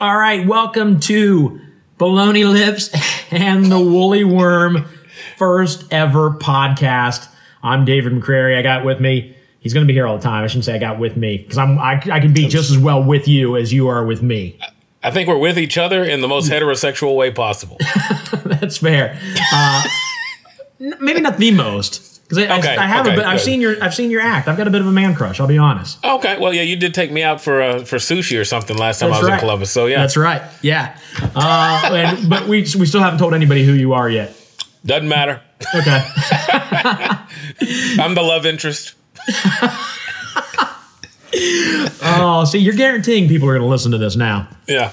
[0.00, 1.60] All right, welcome to
[1.98, 2.94] Baloney Lips
[3.32, 4.86] and the Woolly Worm
[5.36, 7.28] first ever podcast.
[7.64, 8.56] I'm David McCrary.
[8.56, 9.34] I got with me.
[9.58, 10.44] He's going to be here all the time.
[10.44, 12.78] I shouldn't say I got with me because I'm I, I can be just as
[12.78, 14.56] well with you as you are with me.
[15.02, 17.78] I think we're with each other in the most heterosexual way possible.
[18.44, 19.18] That's fair.
[19.52, 19.82] Uh,
[20.78, 23.26] maybe not the most because I, Okay, I, I have okay, a bit.
[23.26, 24.48] I've seen your I've seen your act.
[24.48, 25.40] I've got a bit of a man crush.
[25.40, 26.04] I'll be honest.
[26.04, 29.00] Okay, well, yeah, you did take me out for uh, for sushi or something last
[29.00, 29.34] time That's I was right.
[29.34, 29.70] in Columbus.
[29.70, 30.42] So yeah, That's right.
[30.62, 30.98] Yeah.
[31.34, 34.34] Uh, and, but we we still haven't told anybody who you are yet.
[34.84, 35.40] doesn't matter.
[35.74, 35.98] Okay.
[38.00, 38.94] I'm the love interest.
[42.00, 44.48] Oh, see, you're guaranteeing people are going to listen to this now.
[44.66, 44.92] Yeah,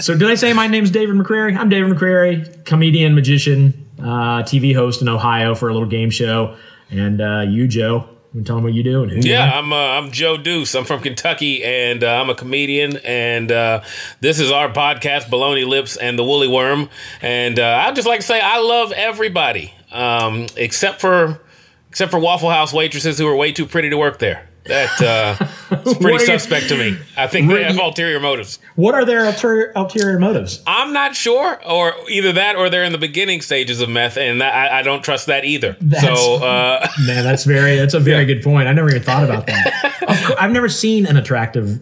[0.00, 1.56] So, did I say my name's David McCrary?
[1.56, 6.56] I'm David McCrary, comedian, magician, uh, TV host in Ohio for a little game show.
[6.90, 9.50] And uh, you, Joe, you tell them what you do and who you yeah.
[9.50, 9.58] are.
[9.58, 10.74] I'm uh, I'm Joe Deuce.
[10.74, 12.98] I'm from Kentucky, and uh, I'm a comedian.
[12.98, 13.82] And uh,
[14.20, 16.88] this is our podcast, Baloney Lips and the Woolly Worm.
[17.20, 21.40] And uh, I'd just like to say I love everybody, um, except for
[21.88, 24.48] except for Waffle House waitresses who are way too pretty to work there.
[24.64, 25.40] That
[25.92, 26.98] What pretty suspect to me.
[27.16, 28.58] I think they have ulterior motives.
[28.76, 30.62] What are their ulterior, ulterior motives?
[30.66, 34.40] I'm not sure, or either that, or they're in the beginning stages of meth, and
[34.40, 35.76] that, I, I don't trust that either.
[35.80, 38.34] That's- so, uh, Man, that's very that's a very Yeah.
[38.34, 38.68] good point.
[38.68, 39.94] I never even thought about that.
[40.06, 41.80] Course, I've never seen an attractive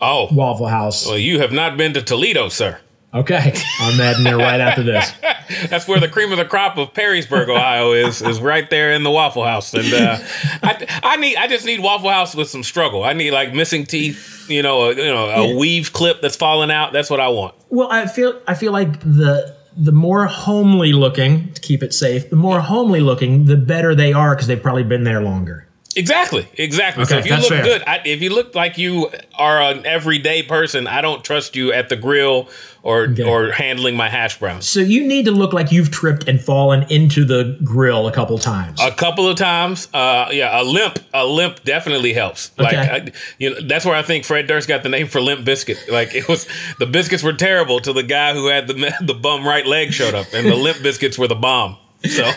[0.00, 1.06] oh, Waffle House.
[1.06, 2.78] well, you have not been to Toledo, sir.
[3.14, 5.12] Okay, I'm adding there right after this.
[5.68, 9.02] That's where the cream of the crop of Perrysburg, Ohio, is is right there in
[9.02, 10.18] the Waffle House, and uh,
[10.62, 13.04] I, I need I just need Waffle House with some struggle.
[13.04, 15.56] I need like missing teeth, you know, a, you know, a Yeah.
[15.58, 16.94] weave clip that's falling out.
[16.94, 17.54] That's what I want.
[17.68, 22.30] Well, I feel I feel like the the more homely looking to keep it safe,
[22.30, 25.66] the more homely looking, the better they are because they've probably been there longer.
[25.96, 27.04] Exactly, exactly.
[27.04, 27.62] so if you look fair.
[27.64, 31.72] good, I, if you look like you are an everyday person, I don't trust you
[31.72, 32.48] at the grill
[32.82, 33.22] or Okay.
[33.22, 34.66] or handling my hash browns.
[34.66, 38.38] So you need to look like you've tripped and fallen into the grill a couple
[38.38, 38.80] times.
[38.80, 42.50] A couple of times, uh, yeah, a limp, a limp definitely helps.
[42.58, 45.46] Like, I, you know, that's where I think Fred Durst got the name for Limp
[45.46, 45.90] Bizkit.
[45.90, 46.46] Like, it was
[46.78, 50.14] the biscuits were terrible till the guy who had the the bum right leg showed
[50.14, 51.76] up, and the limp biscuits were the bomb.
[52.04, 52.24] So,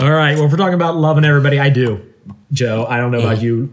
[0.00, 0.34] All right.
[0.36, 2.00] Well, if we're talking about loving everybody, I do,
[2.52, 2.86] Joe.
[2.88, 3.72] I don't know about you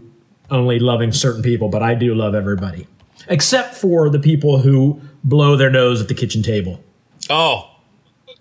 [0.50, 2.86] only loving certain people, but I do love everybody,
[3.28, 6.82] except for the people who blow their nose at the kitchen table.
[7.30, 7.70] oh,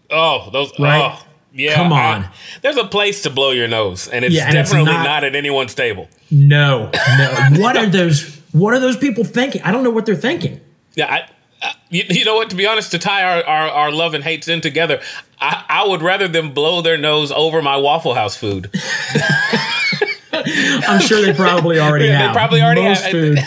[0.09, 1.01] oh, those, Right.
[1.01, 1.75] oh, yeah.
[1.75, 2.28] Come I- on.
[2.61, 5.23] there's a place to blow your nose, and it's Yeah, and it's definitely not- not,
[5.23, 6.07] at anyone's table.
[6.29, 7.50] No, no.
[7.61, 8.38] what are those?
[8.51, 9.61] What are those people thinking?
[9.63, 10.59] I don't know what they're thinking.
[10.95, 11.23] Yeah, I,
[11.66, 12.50] I, you, you know what?
[12.50, 15.00] To be honest, to tie our, our, our love and hates in together,
[15.41, 18.69] I, I would rather them blow their nose over my Waffle House food.
[20.88, 22.35] I'm sure they probably already Yeah, they have.
[22.35, 23.12] probably already Most have.
[23.12, 23.39] food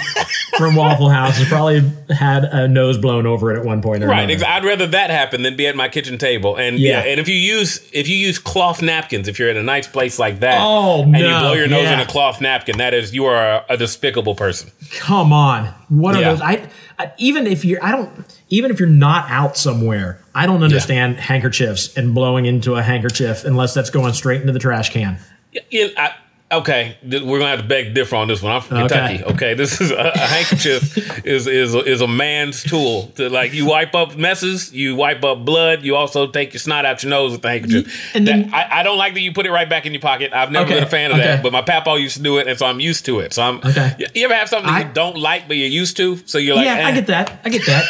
[0.56, 1.82] from Waffle House has probably
[2.14, 4.28] had a nose blown over it at one point or Right.
[4.30, 4.46] another.
[4.46, 6.56] I'd rather that happen than be at my kitchen table.
[6.56, 7.04] And yeah.
[7.04, 7.10] Yeah.
[7.10, 10.18] and if you use if you use cloth napkins, if you're in a nice place
[10.18, 11.94] like that, Oh, and you blow your nose yeah.
[11.94, 14.70] in a cloth napkin, that is you are a, a despicable person.
[14.98, 16.40] Come on, what are those?
[16.40, 18.10] I, I even if you're, I don't,
[18.50, 23.44] even if you're not out somewhere, I don't understand handkerchiefs and blowing into a handkerchief
[23.44, 25.18] unless that's going straight into the trash can.
[25.50, 26.10] Yeah, yeah, I,
[26.52, 28.52] okay, we're gonna have to beg to differ on this one.
[28.52, 29.24] I'm from Kentucky.
[29.24, 30.96] Okay, this is a, a handkerchief
[31.26, 35.44] is is is a man's tool to like you wipe up messes, you wipe up
[35.44, 38.14] blood, you also take your snot out your nose with the handkerchief.
[38.14, 40.00] And then- That- I, I don't like that you put it right back in your
[40.02, 40.32] pocket.
[40.32, 41.26] I've never Okay, been a fan of okay.
[41.26, 43.32] that, but my papa used to do it, and so I'm used to it.
[43.32, 43.56] So I'm.
[43.58, 43.94] Okay.
[44.14, 46.16] You, ever have something I- you don't like but you're used to?
[46.26, 46.94] So you're like, yeah, I eh.
[46.94, 47.40] get that.
[47.44, 47.84] I get that.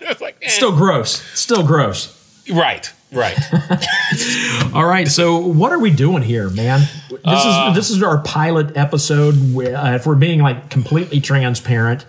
[0.10, 0.48] It's like, eh.
[0.48, 1.22] Still gross.
[1.38, 2.16] Still gross.
[2.50, 3.36] right, right.
[4.74, 6.80] All right, so what are we doing here, man?
[7.24, 9.34] This Uh, is this is our pilot episode.
[9.54, 12.04] Where, uh, if we're being like completely transparent,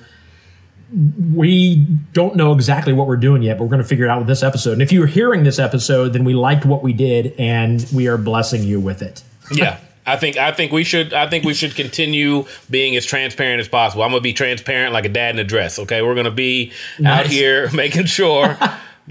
[1.34, 1.76] we
[2.14, 4.28] don't know exactly what we're doing yet, but we're going to figure it out with
[4.28, 4.74] this episode.
[4.74, 8.18] And if you're hearing this episode, then we liked what we did, and we are
[8.18, 9.24] blessing you with it.
[9.52, 9.78] yeah.
[10.04, 13.68] I think I think we should I think we should continue being as transparent as
[13.68, 14.02] possible.
[14.04, 15.78] I'm gonna be transparent like a dad in a dress.
[15.78, 16.72] Okay, we're gonna be
[17.06, 18.58] out here making sure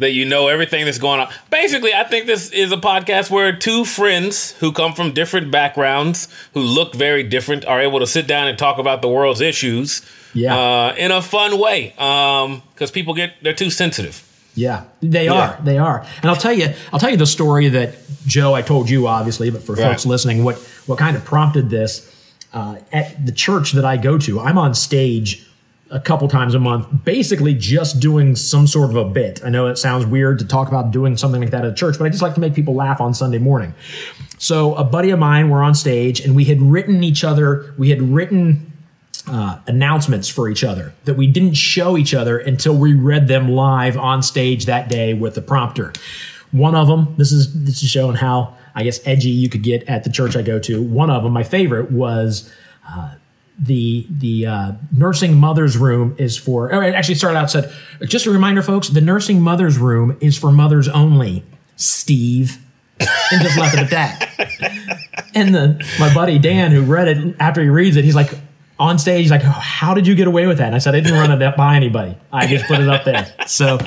[0.00, 1.32] that you know everything that's going on.
[1.50, 6.28] Basically, I think this is a podcast where two friends who come from different backgrounds,
[6.54, 10.02] who look very different, are able to sit down and talk about the world's issues.
[10.32, 10.56] Yeah.
[10.56, 11.92] uh, in a fun way.
[11.96, 14.22] Because people get they're too sensitive.
[14.54, 15.32] Yeah, they Yeah.
[15.32, 15.58] are.
[15.64, 16.04] They are.
[16.22, 17.94] And I'll tell you, I'll tell you the story that
[18.26, 18.54] Joe.
[18.54, 19.82] I told you, obviously, but for Right.
[19.90, 20.56] folks listening, what
[20.86, 22.06] what kind of prompted this
[22.52, 24.40] uh, at the church that I go to?
[24.40, 25.42] I'm on stage
[25.90, 29.44] a couple times a month, basically just doing some sort of a bit.
[29.44, 31.98] I know it sounds weird to talk about doing something like that at a church,
[31.98, 33.74] but I just like to make people laugh on Sunday morning.
[34.38, 37.74] So a buddy of mine, we're on stage, and we had written each other.
[37.76, 38.72] We had written
[39.26, 43.50] uh, announcements for each other that we didn't show each other until we read them
[43.50, 45.92] live on stage that day with the prompter.
[46.52, 49.88] One of them, this is this is showing how I guess edgy you could get
[49.88, 50.82] at the church I go to.
[50.82, 52.50] One of them, my favorite, was
[52.88, 53.14] uh,
[53.60, 56.72] the the uh, nursing mother's room is for.
[56.72, 57.72] Or it actually started out said,
[58.02, 61.44] just a reminder, folks, the nursing mother's room is for mothers only.
[61.76, 62.58] Steve,
[62.98, 65.30] and just left it at that.
[65.34, 68.32] And then my buddy Dan, who read it after he reads it, he's like
[68.78, 71.00] on stage, he's like, "How did you get away with that?" And I said, "I
[71.00, 72.16] didn't run it by anybody.
[72.32, 73.78] I just put it up there." So,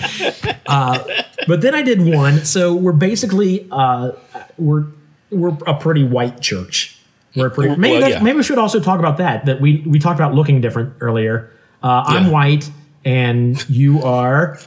[0.68, 1.04] uh,
[1.48, 2.46] but then I did one.
[2.46, 4.12] So we're basically uh,
[4.58, 4.86] we're
[5.32, 6.93] we're a pretty white church.
[7.36, 7.76] We're pretty.
[7.76, 8.22] Maybe Well, yeah.
[8.22, 9.46] maybe we should also talk about that.
[9.46, 11.52] That we we talked about looking different earlier.
[11.82, 12.70] Uh, I'm white,
[13.04, 14.58] and you are.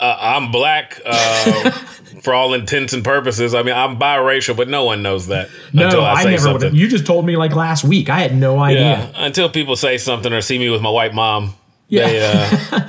[0.00, 1.70] Uh, I'm black uh,
[2.22, 3.52] for all intents and purposes.
[3.54, 6.38] I mean, I'm biracial, but no one knows that No, until I, I, never.
[6.38, 6.52] something.
[6.54, 8.08] Would've, you just told me like last week.
[8.08, 8.80] I had no idea.
[8.80, 11.54] yeah, until people say something or see me with my white mom,
[11.88, 12.06] Yeah.
[12.06, 12.50] they, uh,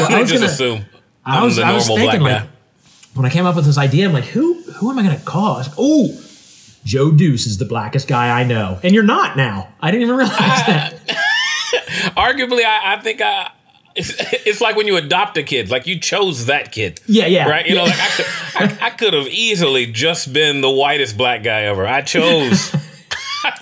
[0.00, 0.84] Well, I they just gonna- assume
[1.24, 2.40] I I'm was, the I was normal black thinking guy.
[2.40, 2.48] like
[3.14, 5.24] when I came up with this idea, I'm like, who who am I going to
[5.24, 5.54] call?
[5.58, 6.08] Like, oh,
[6.88, 9.68] Joe Deuce is the blackest guy I know, and you're not now.
[9.78, 10.94] I didn't even realize that.
[12.16, 13.50] Arguably, I, I think I.
[13.94, 14.14] It's,
[14.46, 16.98] it's like when you adopt a kid, like you chose that kid.
[17.06, 17.66] Yeah, yeah, Right?
[17.66, 18.26] You know, like I could,
[18.56, 21.86] I, I could have easily just been the whitest black guy ever.
[21.86, 22.74] I chose.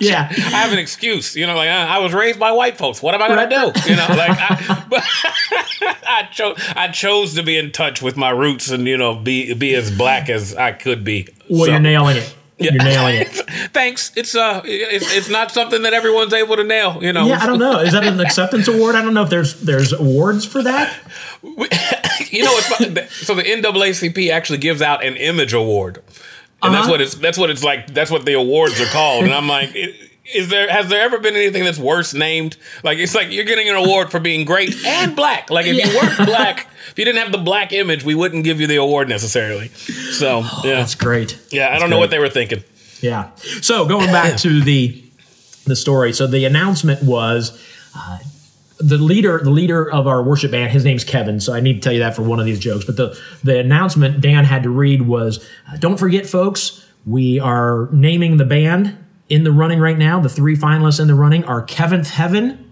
[0.01, 3.01] Yeah, I have an excuse, you know, like I, I was raised by white folks.
[3.01, 3.89] What am I gonna do?
[3.89, 5.03] You know, like I, but
[6.05, 9.53] I chose I chose to be in touch with my roots and you know be
[9.53, 11.27] be as black as I could be.
[11.49, 12.35] well, So, you're nailing it.
[12.59, 13.27] You're nailing it.
[13.73, 14.11] Thanks.
[14.15, 16.97] It's uh, it's, it's not something that everyone's able to nail.
[17.03, 17.27] You know.
[17.27, 17.79] Yeah, I don't know.
[17.79, 18.95] Is that an acceptance award?
[18.95, 20.95] I don't know if there's there's awards for that.
[21.43, 26.01] you know, it's so the NAACP actually gives out an image award,
[26.63, 26.91] and that's Uh-huh.
[26.93, 27.93] what it's that's what it's like.
[27.93, 29.25] That's what the awards are called.
[29.25, 29.93] And I'm like, i-
[30.33, 32.57] is there has there ever been anything that's worse named?
[32.83, 35.49] Like it's like you're getting an award for being great and black.
[35.49, 38.59] Like if you weren't black, if you didn't have the black image, we wouldn't give
[38.59, 39.69] you the award necessarily.
[39.69, 41.39] So yeah, That's great.
[41.51, 42.63] yeah, I don't know what they were thinking.
[43.01, 43.29] Yeah.
[43.61, 45.03] So going back to the
[45.65, 46.13] the story.
[46.13, 47.61] So the announcement was
[47.95, 48.19] uh,
[48.79, 50.71] the leader the leader of our worship band.
[50.71, 51.39] His name's Kevin.
[51.39, 52.85] So I need to tell you that for one of these jokes.
[52.85, 57.87] But the the announcement Dan had to read was, uh, "Don't forget, folks, we are
[57.91, 58.97] naming the band
[59.29, 60.19] in the running right now.
[60.19, 62.71] The three finalists in the running are Kevin's Heaven,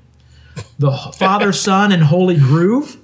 [0.79, 2.97] the Father, Son, and Holy Groove."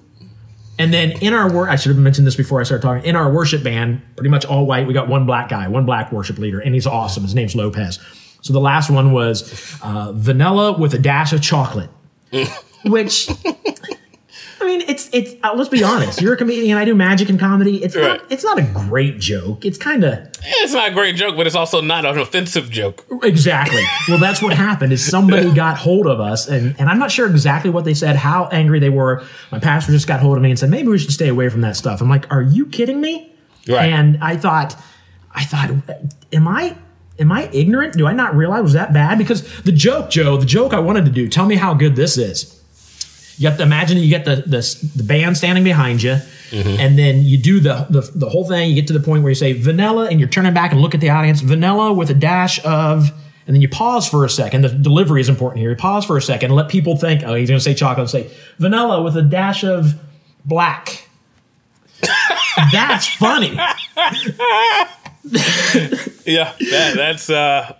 [0.79, 3.03] And then in our work, I should have mentioned this before I started talking.
[3.03, 6.11] In our worship band, pretty much all white, we got one black guy, one black
[6.11, 7.21] worship leader, and he's awesome.
[7.23, 7.99] His name's Lopez.
[8.41, 11.89] So the last one was uh, vanilla with a dash of chocolate,
[12.85, 13.29] which.
[14.61, 15.33] I mean, it's it's.
[15.43, 16.21] Uh, let's be honest.
[16.21, 16.77] You're a comedian.
[16.77, 17.83] I do magic and comedy.
[17.83, 18.19] It's Right.
[18.19, 18.31] not.
[18.31, 19.65] It's not a great joke.
[19.65, 23.05] It's kind of It's not a great joke, but it's also not an offensive joke.
[23.23, 23.83] Exactly.
[24.07, 24.93] Well, that's what happened.
[24.93, 28.15] Is somebody got hold of us, and and I'm not sure exactly what they said,
[28.15, 29.23] how angry they were.
[29.51, 31.61] My pastor just got hold of me and said, maybe we should stay away from
[31.61, 32.01] that stuff.
[32.01, 33.31] I'm like, are you kidding me?
[33.67, 33.91] Right.
[33.91, 34.75] And I thought,
[35.33, 35.71] I thought,
[36.33, 36.75] am I?
[37.19, 37.93] Am I ignorant?
[37.93, 39.17] Do I not realize it was that bad?
[39.19, 41.27] Because the joke, Joe, the joke I wanted to do.
[41.27, 42.60] Tell me how good this is.
[43.41, 46.17] You have to imagine you get the the, the band standing behind you,
[46.51, 48.69] and then you do the, the the whole thing.
[48.69, 50.93] You get to the point where you say vanilla, and you're turning back and look
[50.93, 51.41] at the audience.
[51.41, 53.09] Vanilla with a dash of,
[53.47, 54.61] and then you pause for a second.
[54.61, 55.71] The delivery is important here.
[55.71, 57.23] You pause for a second and let people think.
[57.23, 58.09] Oh, he's going to say chocolate.
[58.09, 58.29] Say
[58.59, 59.93] vanilla with a dash of
[60.45, 61.07] black.
[62.71, 63.57] That's funny.
[66.25, 67.75] Yeah, that, that's uh,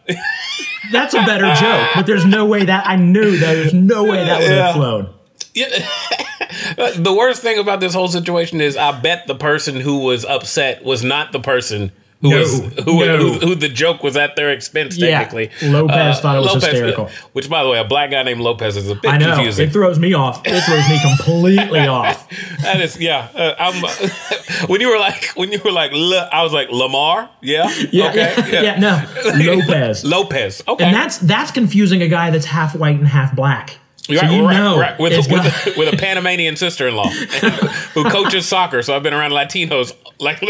[0.92, 1.90] That's a better joke.
[1.96, 4.66] But there's no way that I knew that there's no way that would Yeah.
[4.68, 5.14] have flown.
[5.54, 5.68] Yeah.
[6.98, 10.84] the worst thing about this whole situation is I bet the person who was upset
[10.84, 11.92] was not the person
[12.22, 13.18] who No, was who, no.
[13.18, 15.18] who, who the joke was at their expense Yeah.
[15.20, 15.50] technically.
[15.68, 17.10] Lopez thought it was hysterical.
[17.34, 19.68] Which by the way, a black guy named Lopez is a bit I know confusing.
[19.70, 20.42] it throws me off.
[20.46, 22.30] It throws me completely off.
[22.62, 23.28] that is yeah.
[23.34, 23.74] Uh, I'm
[24.70, 27.68] when you were like when you were like I was like Lamar, yeah.
[27.92, 28.34] Yeah, okay.
[28.52, 30.06] yeah, yeah, no, Lopez.
[30.06, 30.62] Lopez.
[30.68, 30.84] Okay.
[30.86, 33.78] And that's that's confusing a guy that's half white and half black.
[34.04, 35.00] So Right, you right, know right.
[35.00, 37.10] With, with, with a Panamanian sister-in-law
[37.94, 38.82] who coaches soccer.
[38.82, 40.42] So I've been around Latinos like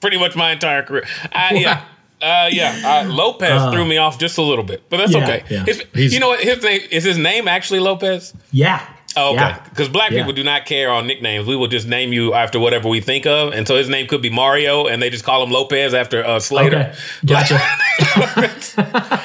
[0.00, 1.04] pretty much my entire career.
[1.32, 1.84] I, yeah.
[2.20, 5.44] Uh, yeah, uh, Lopez threw me off just a little bit, but that's Yeah, okay.
[5.50, 5.64] yeah.
[5.94, 6.40] His- you know what?
[6.40, 8.32] His name is his name actually Lopez.
[8.50, 8.84] yeah.
[9.16, 9.40] Oh, okay.
[9.40, 9.62] Yeah.
[9.70, 10.18] Because black Yeah.
[10.18, 11.46] people do not care on nicknames.
[11.48, 14.20] We will just name you after whatever we think of, and so his name could
[14.22, 16.76] be Mario, and they just call him Lopez after uh, Slater.
[16.76, 16.94] Okay.
[17.26, 17.60] Gotcha.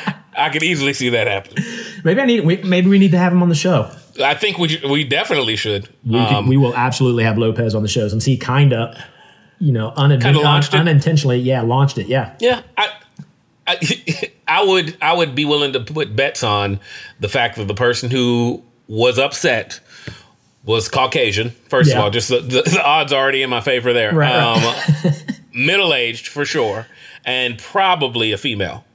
[0.36, 1.64] I could easily see that happen.
[2.04, 2.46] maybe I need.
[2.46, 3.90] We, maybe we need to have him on the show.
[4.24, 5.90] I think we we definitely should.
[6.06, 8.96] We, Um, can, we will absolutely have Lopez on the show since he kind of,
[9.60, 10.80] you know, launched it.
[10.80, 12.08] unintentionally, yeah, launched it.
[12.08, 12.34] Yeah.
[12.40, 12.90] Yeah, I,
[13.66, 13.78] I,
[14.48, 16.80] I would I would be willing to put bets on
[17.20, 19.80] the fact that the person who was upset
[20.66, 21.50] was Caucasian.
[21.70, 21.98] First Yeah.
[21.98, 24.14] of all, just the, the, the odds already in my favor there.
[24.14, 25.12] Right, Um,
[25.54, 26.86] middle aged for sure,
[27.26, 28.86] and probably a female.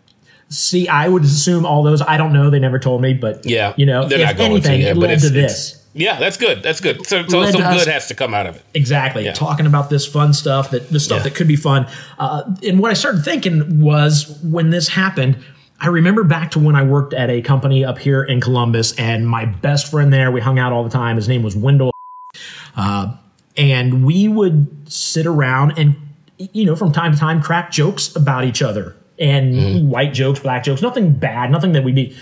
[0.51, 2.01] See, I would assume all those.
[2.01, 2.49] I don't know.
[2.49, 4.85] They never told me, but Yeah, you know, they're if not going anything, to.
[4.85, 5.87] Yeah, it but led it's, to this.
[5.95, 6.63] Yeah, that's good.
[6.63, 7.07] That's good.
[7.07, 8.63] So, so some us- good has to come out of it.
[8.73, 9.25] Exactly.
[9.25, 9.33] Yeah.
[9.33, 11.23] Talking about this fun stuff, that the stuff Yeah.
[11.25, 11.87] that could be fun.
[12.19, 15.39] Uh, and what I started thinking was when this happened,
[15.81, 19.29] I remember back to when I worked at a company up here in Columbus, and
[19.29, 21.17] my best friend there, we hung out all the time.
[21.17, 21.91] His name was Wendell.
[22.77, 23.17] Uh,
[23.57, 25.97] and we would sit around and,
[26.39, 29.89] you know, from time to time crack jokes about each other and Mm-hmm.
[29.91, 32.17] white jokes, black jokes, nothing bad, nothing that we'd be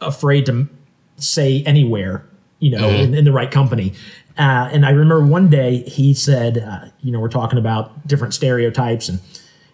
[0.00, 0.68] afraid to
[1.16, 2.24] say anywhere,
[2.58, 3.04] you know, Mm-hmm.
[3.04, 3.92] in, in the right company.
[4.38, 8.34] Uh, and I remember one day he said, uh, you know, we're talking about different
[8.34, 9.18] stereotypes, and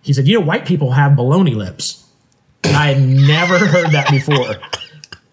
[0.02, 2.06] he said, you know, white people have baloney lips.
[2.62, 4.54] And I had never heard that before.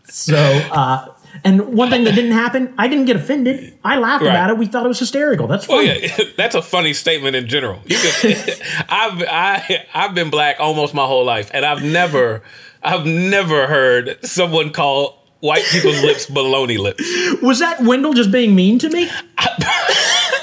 [0.05, 0.35] So,
[0.71, 1.08] uh,
[1.43, 3.77] and one thing that didn't happen, I didn't get offended.
[3.83, 4.31] I laughed Right.
[4.31, 4.57] about it.
[4.57, 5.47] We thought it was hysterical.
[5.47, 6.01] That's funny.
[6.07, 7.79] yeah, that's a funny statement in general.
[7.85, 8.35] You could,
[8.89, 12.41] I've I I've been black almost my whole life, and I've never
[12.83, 17.03] I've never heard someone call white people's lips baloney lips.
[17.41, 19.09] Was that Wendell just being mean to me?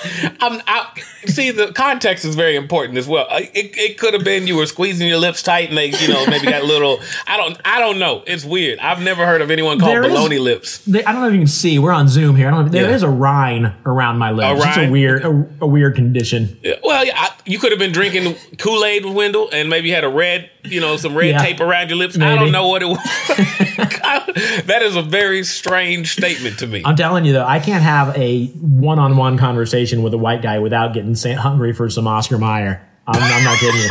[0.41, 0.89] I'm I,
[1.27, 3.27] see the context is very important as well.
[3.31, 6.09] Uh, It, it could have been you were squeezing your lips tight and they you
[6.09, 7.01] know maybe got a little.
[7.27, 8.23] I don't I don't know.
[8.27, 8.79] It's weird.
[8.79, 10.79] I've never heard of anyone called There is- baloney lips.
[10.87, 11.79] They, I don't know if you can see.
[11.79, 12.49] We're on Zoom here.
[12.49, 12.71] I don't know.
[12.73, 12.95] There Yeah.
[12.97, 14.65] is a rind around my lips.
[14.65, 16.59] It's a weird, a, a weird condition.
[16.83, 20.05] Well, yeah, I, you could have been drinking Kool Aid with Wendell, and maybe had
[20.05, 21.39] a red, you know, some red Yeah.
[21.39, 22.19] tape around your lips.
[22.19, 22.99] I don't know what it was.
[24.67, 26.83] that is a very strange statement to me.
[26.85, 30.93] I'm telling you though, I can't have a one-on-one conversation with a white guy without
[30.95, 32.81] getting hungry for some Oscar Mayer.
[33.07, 33.89] I'm, I'm not kidding you.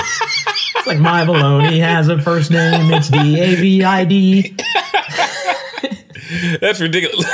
[0.77, 2.91] It's like my baloney has a first name.
[2.93, 4.55] It's D A V I D.
[6.59, 7.25] That's ridiculous.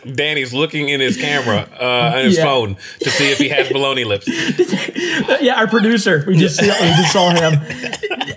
[0.14, 2.44] Danny's looking in his camera uh, on his Yeah.
[2.44, 4.28] phone to see if he has baloney lips.
[5.42, 6.24] Yeah, our producer.
[6.26, 7.60] We just we just saw him.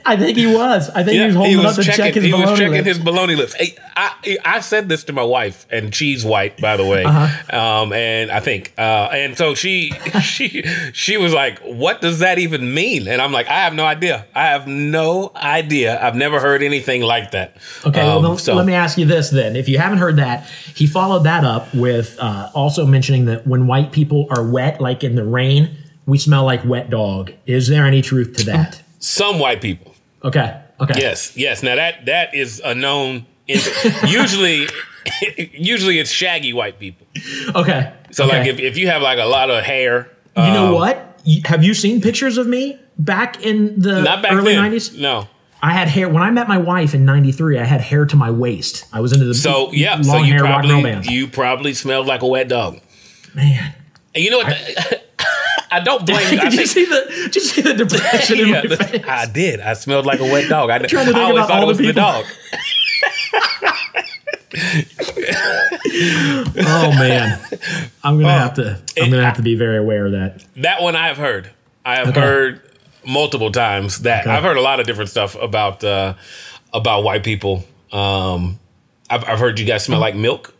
[0.09, 0.89] I think he was.
[0.89, 2.87] I think he was holding up to check his he baloney was checking lips.
[2.87, 3.53] his baloney lips.
[3.53, 7.03] Hey, I, I said this to my wife, and she's white, by the way.
[7.03, 7.55] Uh-huh.
[7.55, 10.63] Um, and I think, uh, and so she, she,
[10.93, 14.25] she was like, "What does that even mean?" And I'm like, "I have no idea.
[14.33, 16.01] I have no idea.
[16.01, 19.29] I've never heard anything like that." Okay, Um, well, so let me ask you this
[19.29, 19.55] then.
[19.55, 23.67] If you haven't heard that, he followed that up with uh, also mentioning that when
[23.67, 27.31] white people are wet, like in the rain, we smell like wet dog.
[27.45, 28.81] Is there any truth to that?
[28.99, 29.88] some white people.
[30.23, 30.99] Okay, okay.
[30.99, 31.63] Yes, yes.
[31.63, 33.25] Now that that is a known.
[34.07, 34.67] usually,
[35.35, 37.07] usually it's shaggy white people.
[37.55, 37.91] Okay.
[38.11, 38.37] So okay.
[38.37, 40.07] like if, if you have like a lot of hair,
[40.37, 41.21] you know um, what?
[41.45, 44.71] Have you seen pictures of me back in the Not back early then.
[44.71, 44.99] 90s?
[44.99, 45.27] No.
[45.61, 46.07] I had hair.
[46.07, 48.85] When I met my wife in 93, I had hair to my waist.
[48.93, 52.21] I was into the So yeah, long so you hair probably you probably smelled like
[52.21, 52.79] a wet dog.
[53.35, 53.73] Man.
[54.15, 54.47] And you know what?
[54.47, 55.01] I,
[55.83, 56.39] don't blame you.
[56.41, 59.03] I did you see the did you see the depression in yeah, my face?
[59.07, 59.59] I did.
[59.59, 60.71] I smelled like a wet dog.
[60.71, 62.25] I, trying to think I always thought all it was the the dog.
[65.51, 67.39] Oh man,
[68.03, 68.81] I'm gonna have to.
[68.99, 70.43] I'm gonna have to be very aware of that.
[70.57, 71.49] That one I've heard.
[71.85, 72.19] I have Okay.
[72.19, 72.61] heard
[73.05, 74.21] multiple times that.
[74.25, 74.31] Okay.
[74.31, 76.15] I've heard a lot of different stuff about uh,
[76.73, 77.63] about white people.
[77.91, 78.59] Um,
[79.09, 80.53] I've, I've heard you guys smell like milk,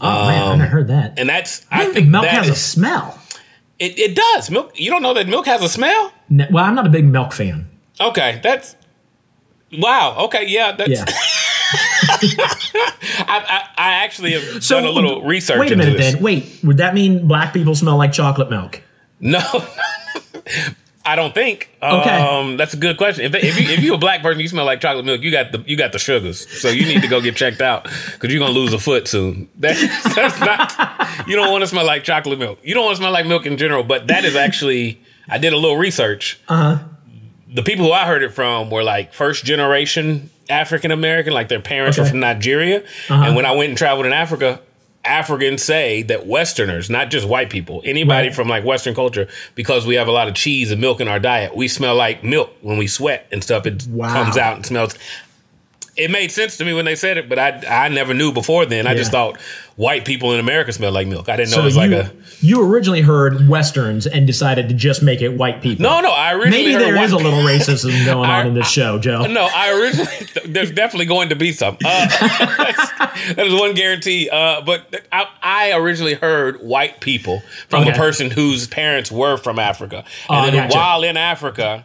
[0.00, 1.18] Oh man, I Um, never heard that.
[1.18, 3.20] and that's I I think milk has a smell.
[3.78, 4.50] It, it does.
[4.50, 4.78] Milk.
[4.78, 6.12] You don't know that milk has a smell?
[6.28, 7.68] Ne- Well, I'm not a big milk fan.
[8.00, 8.76] Okay, that's
[9.78, 10.16] wow.
[10.26, 10.90] Okay, yeah, that's.
[10.90, 11.04] Yeah.
[13.28, 15.58] I, I, I actually have So done a little research.
[15.58, 16.14] Wait a minute, this.
[16.14, 16.22] then.
[16.22, 18.82] Wait, would that mean black people smell like chocolate milk?
[19.20, 19.40] No,
[21.06, 21.70] I don't think.
[21.80, 22.10] Okay.
[22.10, 23.24] Um, that's a good question.
[23.24, 25.22] If, if you if you a black person, you smell like chocolate milk.
[25.22, 27.84] You got the you got the sugars, so you need to go get checked out
[27.84, 29.48] because you're gonna lose a foot soon.
[29.58, 29.80] That's,
[30.14, 31.28] that's not.
[31.28, 32.58] You don't want to smell like chocolate milk.
[32.62, 33.84] You don't want to smell like milk in general.
[33.84, 35.00] But that is actually.
[35.28, 36.40] I did a little research.
[36.48, 36.84] Uh huh.
[37.54, 41.60] The people who I heard it from were like first generation African American, like their
[41.60, 42.80] parents were from Nigeria.
[42.80, 43.14] Uh-huh.
[43.14, 44.60] And when I went and traveled in Africa,
[45.08, 48.34] Africans say that Westerners, not just white people, anybody Right.
[48.34, 51.18] from like Western culture, because we have a lot of cheese and milk in our
[51.18, 53.66] diet, we smell like milk when we sweat and stuff.
[53.66, 54.12] It Wow.
[54.12, 54.94] comes out and smells.
[55.96, 58.66] It made sense to me when they said it, but I I never knew before
[58.66, 58.86] then.
[58.86, 59.40] I just thought
[59.76, 61.28] white people in America smell like milk.
[61.28, 64.68] I didn't know So it was you, like a you originally heard westerns and decided
[64.68, 65.82] to just make it white people.
[65.84, 66.10] no, no.
[66.10, 69.22] I originally Maybe there is a little racism going I- on in this show, Joe.
[69.26, 71.76] No, I originally there's definitely going to be some.
[71.84, 72.90] Uh, that's,
[73.34, 74.28] that is one guarantee.
[74.30, 77.92] Uh, but I, I originally heard white people from Okay.
[77.92, 80.76] a person whose parents were from Africa, Oh, I and then gotcha.
[80.78, 81.84] while in Africa,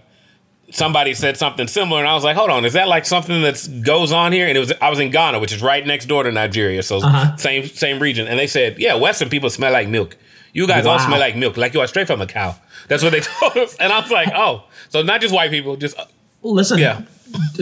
[0.71, 3.83] somebody said something similar, and I was like, "Hold on, is that like something that
[3.83, 6.23] goes on here?" And it was I was in Ghana, which is right next door
[6.23, 7.35] to Nigeria, so Uh-huh.
[7.37, 8.27] same same region.
[8.27, 10.17] And they said, "Yeah, Western people smell like milk.
[10.53, 12.55] You guys all smell like milk, like you are straight from a cow."
[12.87, 15.75] That's what they told us, and I was like, "Oh, so not just white people,
[15.75, 15.95] just."
[16.43, 17.01] Listen, Yeah.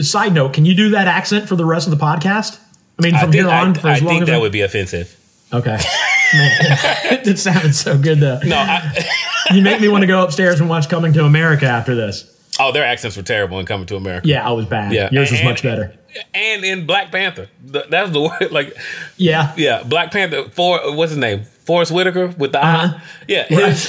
[0.00, 2.58] side note, can you do that accent for the rest of the podcast?
[2.98, 4.52] I mean, I from think, here on, I, for I long think that I- would
[4.52, 5.14] be offensive.
[5.52, 5.76] Okay.
[6.34, 6.50] Man,
[7.26, 8.38] it sounded so good though.
[8.44, 9.04] No, I,
[9.52, 12.24] You make me want to go upstairs and watch Coming to America after this.
[12.62, 14.28] Oh, their accents were terrible in coming to America.
[14.28, 14.92] Yeah, I was bad.
[14.92, 15.94] Yeah, Yours was much better.
[16.34, 18.48] And in Black Panther, Th- that's the word.
[18.50, 18.76] Like,
[19.16, 19.52] Yeah.
[19.56, 20.48] yeah, Black Panther.
[20.50, 21.44] For what's his name?
[21.44, 22.98] Forest Whitaker with the Uh-huh.
[22.98, 23.02] eye.
[23.28, 23.86] Yeah, his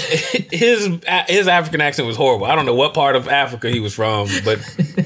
[0.52, 2.46] his his African accent was horrible.
[2.46, 4.60] I don't know what part of Africa he was from, but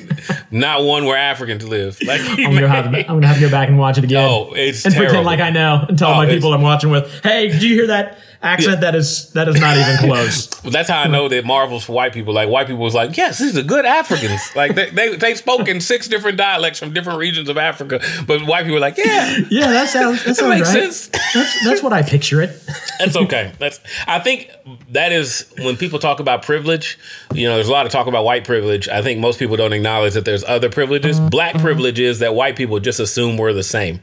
[0.52, 1.98] not one where Africans live.
[2.06, 4.28] Like, I'm gonna, have to, I'm gonna have to go back and watch it again.
[4.30, 5.10] Oh, it's and terrible.
[5.12, 7.74] pretend like I know and tell Oh, my people I'm watching with, "Hey, did you
[7.76, 8.82] hear that accent?
[8.82, 12.14] That is that is not even close." That's how I know that Marvel's for white
[12.14, 12.34] people.
[12.34, 14.42] Like white people was like, yes, these are good Africans.
[14.56, 18.42] like they, they they spoke in six different dialects from different regions of Africa, but
[18.46, 20.92] white people were like, yeah, yeah, that sounds that sounds makes right.
[20.92, 21.08] sense.
[21.34, 22.62] That's that's what I picture it.
[23.00, 23.52] That's okay.
[23.60, 24.50] That's I think
[24.92, 26.98] that is when people talk about privilege,
[27.34, 28.88] you know, there's a lot of talk about white privilege.
[28.88, 31.20] I think most people don't acknowledge that there's other privileges.
[31.20, 31.30] Uh-huh.
[31.30, 34.02] Black privilege is that white people just assume we're the same.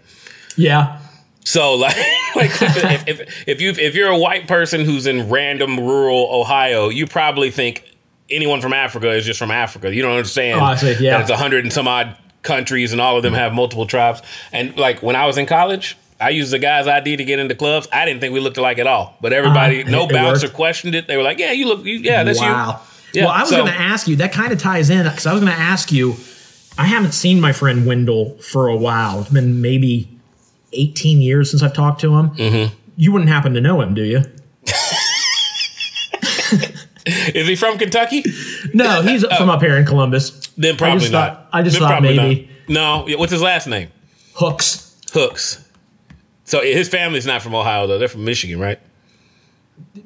[0.57, 1.01] Yeah.
[1.45, 1.97] So like,
[2.37, 6.89] like if, if if you if you're a white person who's in random rural Ohio,
[6.89, 7.85] you probably think
[8.31, 9.95] anyone from Africa is just from Africa.
[9.95, 11.13] You don't understand Oh, see, yeah.
[11.13, 14.23] that it's a hundred and some odd countries and all of them have multiple tribes.
[14.53, 17.55] And like when I was in college, I used the guy's ID to get into
[17.55, 17.89] clubs.
[17.93, 19.91] I didn't think we looked alike at all, but everybody, Uh-huh.
[19.91, 20.55] no bouncer worked.
[20.57, 21.09] questioned it.
[21.09, 22.81] They were like, "Yeah, you look, you, yeah, that's wow.
[23.13, 24.17] you." Yeah, well, I was so- going to ask you.
[24.17, 26.15] That kind of ties in because I was going to ask you.
[26.79, 29.21] I haven't seen my friend Wendell for a while.
[29.21, 30.09] It's been maybe
[30.73, 32.31] 18 years since I've talked to him.
[32.31, 32.75] Mm-hmm.
[32.97, 34.23] You wouldn't happen to know him, do you?
[37.05, 38.23] Is he from Kentucky?
[38.75, 40.47] No, he's from up here in Columbus.
[40.57, 41.35] Then probably just not.
[41.35, 42.49] thought- I just Then thought maybe.
[42.69, 43.07] not.
[43.09, 43.89] No, what's his last name?
[44.35, 44.97] Hooks.
[45.13, 45.69] Hooks.
[46.45, 48.79] So his family's not from Ohio though; they're from Michigan, right?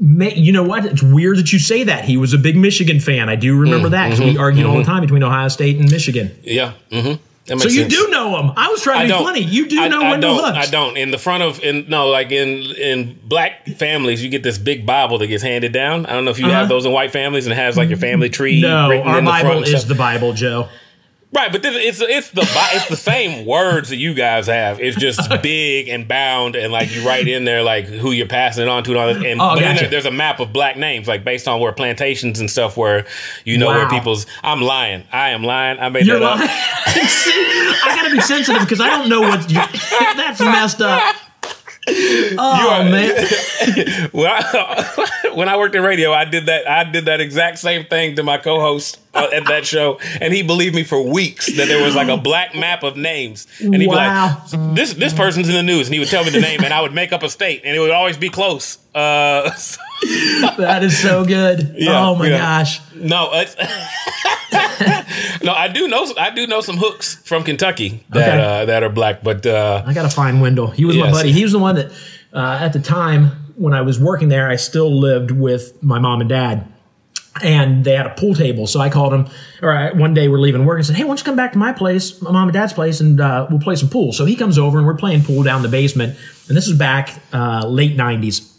[0.01, 0.87] May, you know what?
[0.87, 2.05] It's weird that you say that.
[2.07, 3.29] He was a big Michigan fan.
[3.29, 5.77] I do Mm, remember that because mm-hmm, we argued all the time between Ohio State
[5.79, 6.37] and Michigan.
[6.43, 6.73] Yeah.
[6.91, 7.23] Mm-hmm.
[7.47, 7.95] So makes you sense.
[7.95, 8.53] do know him.
[8.57, 9.41] I was trying to be funny.
[9.41, 10.55] You do I, know I Wendell don't.
[10.55, 10.69] Hooks.
[10.69, 10.97] I don't.
[10.97, 14.85] In the front of in no like in in black families, you get this big
[14.85, 16.07] Bible that gets handed down.
[16.07, 16.67] I don't know if you have Uh-huh.
[16.69, 18.61] those in white families and it has like your family tree.
[18.61, 20.69] No, written our in the front Bible is the Bible, Joe.
[21.37, 22.43] Right, but this, it's it's the
[22.75, 24.81] it's the same words that you guys have.
[24.81, 28.63] It's just big and bound, and like you write in there like who you're passing
[28.65, 29.25] it on to, and, all that.
[29.25, 29.81] and Oh, gotcha.
[29.83, 33.07] there- there's a map of black names, like based on where plantations and stuff where
[33.45, 34.27] you know where people's.
[34.43, 35.05] I'm lying.
[35.13, 35.79] I am lying.
[35.79, 36.43] I made You're that lying.
[36.49, 37.09] up.
[37.09, 39.57] See, I gotta be sensitive because I don't know what you,
[40.17, 41.15] that's messed up.
[41.89, 46.69] Oh are- man, when I, when I worked in radio, I did that.
[46.69, 50.43] I did that exact same thing to my co-host uh, at that show, and he
[50.43, 53.87] believed me for weeks that there was like a black map of names, and he'd
[53.87, 54.43] Wow.
[54.51, 56.65] be like, "This this person's in the news," and he would tell me the name,
[56.65, 58.79] and I would make up a state, and it would always be close.
[58.95, 59.51] Uh,
[60.59, 61.75] that is so good.
[61.79, 62.39] Yeah, oh my yeah.
[62.39, 62.81] gosh.
[62.95, 63.55] no, it's,
[65.43, 68.43] no, I do know I do know some hooks from Kentucky that Okay.
[68.63, 70.69] uh, that are black, but uh, I gotta find Wendell.
[70.69, 71.33] He was my buddy.
[71.33, 71.93] He was the one that
[72.33, 76.21] uh, at the time when I was working there, I still lived with my mom
[76.21, 76.73] and dad.
[77.43, 79.27] And they had a pool table, so I called him.
[79.63, 81.53] All right, one day we're leaving work and said, "Hey, why don't you come back
[81.53, 84.25] to my place, my mom and dad's place, and uh, we'll play some pool." So
[84.25, 86.17] he comes over and we're playing pool down the basement.
[86.49, 88.51] And this is back uh, late '90s.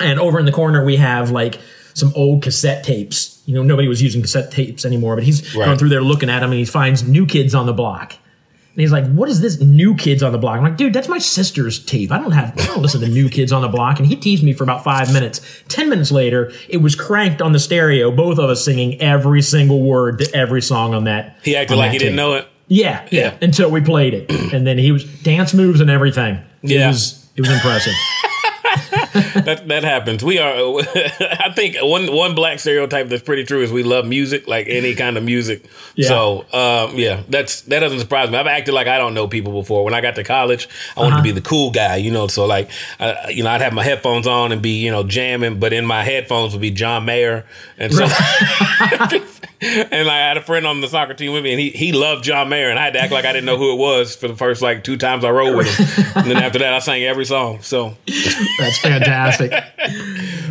[0.00, 1.60] And over in the corner we have like
[1.94, 3.40] some old cassette tapes.
[3.46, 5.64] You know, nobody was using cassette tapes anymore, but he's Right.
[5.66, 8.12] going through there looking at them, and he finds New Kids on the Block.
[8.76, 11.06] And he's like, "What is this New Kids on the Block?" I'm like, "Dude, that's
[11.08, 12.10] my sister's tape.
[12.10, 14.42] I don't have, I don't listen to New Kids on the Block." And he teased
[14.42, 15.40] me for about five minutes.
[15.68, 19.80] Ten minutes later, it was cranked on the stereo, both of us singing every single
[19.82, 21.36] word to every song on that.
[21.44, 22.48] he acted like he didn't know it.
[22.66, 23.32] Yeah, yeah, Yeah.
[23.42, 26.38] Until we played it, and then he was dance moves and everything.
[26.62, 26.86] Yeah.
[26.86, 27.92] it was it was impressive.
[29.44, 30.24] that that happens.
[30.24, 30.52] We are.
[30.84, 34.96] I think one one black stereotype that's pretty true is we love music, like any
[34.96, 35.64] kind of music.
[35.94, 36.08] Yeah.
[36.08, 38.38] So um, yeah, that's that doesn't surprise me.
[38.38, 39.84] I've acted like I don't know people before.
[39.84, 42.26] When I got to college, I wanted to be the cool guy, you know.
[42.26, 45.60] So like, uh, you know, I'd have my headphones on and be you know jamming,
[45.60, 47.46] but in my headphones would be John Mayer,
[47.78, 48.06] and so.
[49.64, 52.22] And I had a friend on the soccer team with me, and he, he loved
[52.24, 54.28] John Mayer, and I had to act like I didn't know who it was for
[54.28, 57.02] the first like two times I rode with him, and then after that I sang
[57.04, 57.62] every song.
[57.62, 57.96] So
[58.58, 59.52] That's fantastic.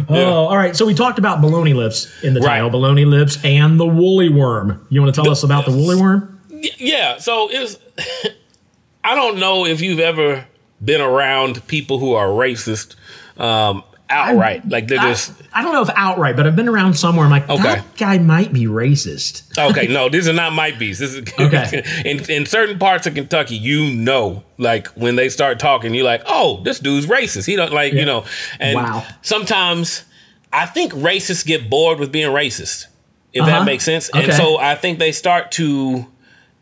[0.10, 0.76] Oh, all right.
[0.76, 2.56] So we talked about baloney lips in the Right.
[2.60, 4.86] title, baloney lips and the woolly worm.
[4.90, 6.30] You want to tell us about the woolly worm?
[6.78, 7.78] yeah so it was
[9.04, 10.46] i don't know if you've ever
[10.84, 12.96] been around people who are racist
[13.38, 14.68] um, outright.
[14.70, 17.26] like they're I, just I don't know if outright, but I've been around somewhere.
[17.26, 17.64] I'm like, Okay.
[17.64, 19.58] that guy might be racist.
[19.58, 19.88] okay.
[19.94, 21.00] No, these are not might be's.
[21.00, 21.84] This is Okay.
[22.06, 23.56] in in certain parts of Kentucky.
[23.56, 27.46] You know, like when they start talking, you're like, oh, this dude's racist.
[27.46, 28.26] He don't like you know.
[28.60, 29.06] And Wow.
[29.22, 30.04] sometimes
[30.52, 32.86] I think racists get bored with being racist.
[33.34, 33.50] If Uh-huh.
[33.60, 34.10] that makes sense.
[34.14, 36.06] And so I think they start to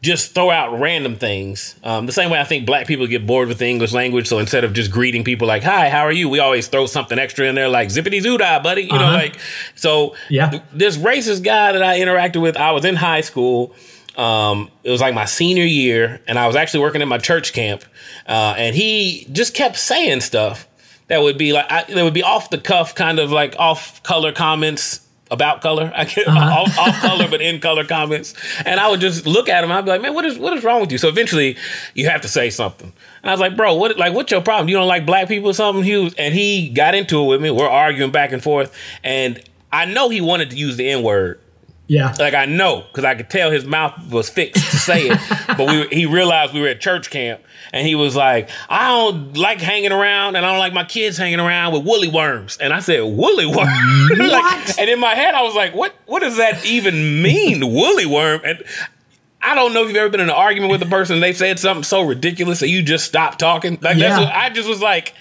[0.02, 1.76] just throw out random things.
[1.84, 4.28] Um, the same way I think black people get bored with the English language.
[4.28, 6.28] So instead of just greeting people like, hi, how are you?
[6.28, 8.84] We always throw something extra in there like zippity zoo buddy.
[8.84, 9.14] You know, Uh-huh.
[9.14, 9.38] like,
[9.76, 10.50] so Yeah.
[10.50, 13.76] th- this racist guy that I interacted with, I was in high school.
[14.18, 17.54] Um, it was like my senior year, and I was actually working at my church
[17.54, 17.84] camp.
[18.28, 20.68] Uh, and he just kept saying stuff
[21.08, 24.02] that would be like, I, that would be off the cuff, kind of like off
[24.04, 25.92] color comments about color.
[25.96, 26.40] I get uh-huh.
[26.62, 28.36] off, off color, but in color comments.
[28.66, 29.72] And I would just look at him.
[29.72, 31.00] I'd be like, man, what is what is wrong with you?
[31.00, 31.58] So eventually,
[31.96, 32.94] you have to say something.
[33.24, 34.70] And I was like, bro, what like what's your problem?
[34.70, 35.84] You don't like black people or something?
[35.84, 37.50] He was, and he got into it with me.
[37.50, 39.42] We're arguing back and forth, and
[39.72, 41.40] I know he wanted to use the n word.
[41.92, 42.16] Yeah.
[42.18, 45.20] Like I know because I could tell his mouth was fixed to say it,
[45.58, 47.42] but we he realized we were at church camp,
[47.74, 51.18] and he was like, "I don't like hanging around, and I don't like my kids
[51.18, 53.68] hanging around with woolly worms." And I said, "Woolly worm?"
[54.18, 55.94] like, and in my head, I was like, "What?
[56.06, 58.64] What does that even mean, woolly worm?" And
[59.42, 61.34] I don't know if you've ever been in an argument with a person and they
[61.34, 63.78] said something so ridiculous that you just stop talking.
[63.82, 64.10] Like Yeah.
[64.10, 65.14] that's what I just was like,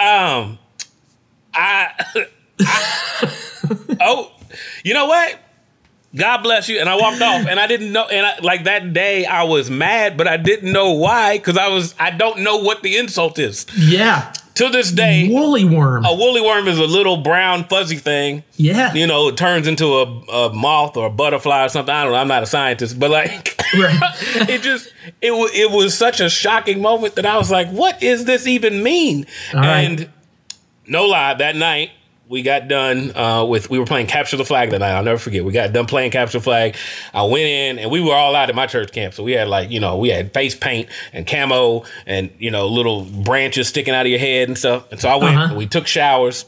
[0.00, 0.58] um,
[1.54, 1.90] I,
[2.60, 3.30] I
[4.00, 4.32] oh,
[4.82, 5.38] you know what?
[6.14, 6.78] God bless you.
[6.78, 8.06] And I walked off and I didn't know.
[8.06, 11.38] And I, like that day I was mad, but I didn't know why.
[11.38, 13.64] Cause I was, I don't know what the insult is.
[13.76, 14.32] Yeah.
[14.56, 16.04] To this day, Woolly worm.
[16.04, 18.44] a woolly worm is a little brown fuzzy thing.
[18.56, 18.92] yeah.
[18.92, 21.94] You know, it turns into a, a moth or a butterfly or something.
[21.94, 22.18] I don't know.
[22.18, 23.98] I'm not a scientist, but like, Right.
[24.50, 28.00] it just it was it was such a shocking moment that I was like, what
[28.00, 29.24] does this even mean?
[29.54, 29.80] All right.
[29.80, 30.10] and
[30.86, 31.88] no lie, that night
[32.28, 34.92] we got done uh, with we were playing capture the flag that night.
[34.92, 35.44] I'll never forget.
[35.44, 36.76] We got done playing capture the flag.
[37.12, 39.48] I went in and we were all out at my church camp, so we had
[39.48, 43.92] like you know we had face paint and camo and you know little branches sticking
[43.94, 44.90] out of your head and stuff.
[44.90, 45.48] And so I went Uh-huh.
[45.48, 46.46] and we took showers.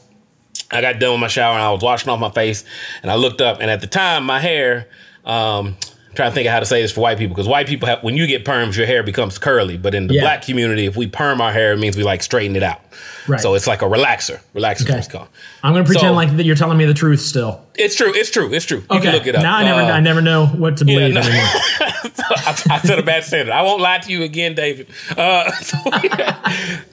[0.71, 2.63] I got done with my shower and I was washing off my face
[3.03, 4.87] and I looked up and at the time my hair
[5.23, 5.77] um
[6.15, 8.01] trying to think of how to say this for white people because white people have
[8.03, 10.21] when you get perms your hair becomes curly but in the Yeah.
[10.21, 12.81] black community if we perm our hair it means we like straighten it out
[13.27, 13.39] Right.
[13.39, 14.93] so it's like a relaxer relaxer is Okay.
[14.93, 15.27] what it's called
[15.63, 17.61] I'm going to pretend So- like that you're telling me the truth still.
[17.75, 19.05] it's true it's true it's true you Okay.
[19.05, 21.21] can look it up Now I never, Uh, I never know what to believe no.
[21.21, 21.45] anymore.
[22.27, 23.51] I, I set a bad standard.
[23.51, 24.87] I won't lie to you again, David.
[25.15, 25.77] Uh, so,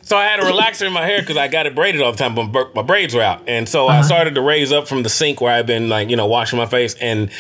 [0.03, 2.19] so I had a relaxer in my hair because I got it braided all the
[2.19, 4.03] time, but my, braids were out, and so I Uh-huh.
[4.03, 6.67] started to raise up from the sink where I've been like you know washing my
[6.67, 7.31] face, and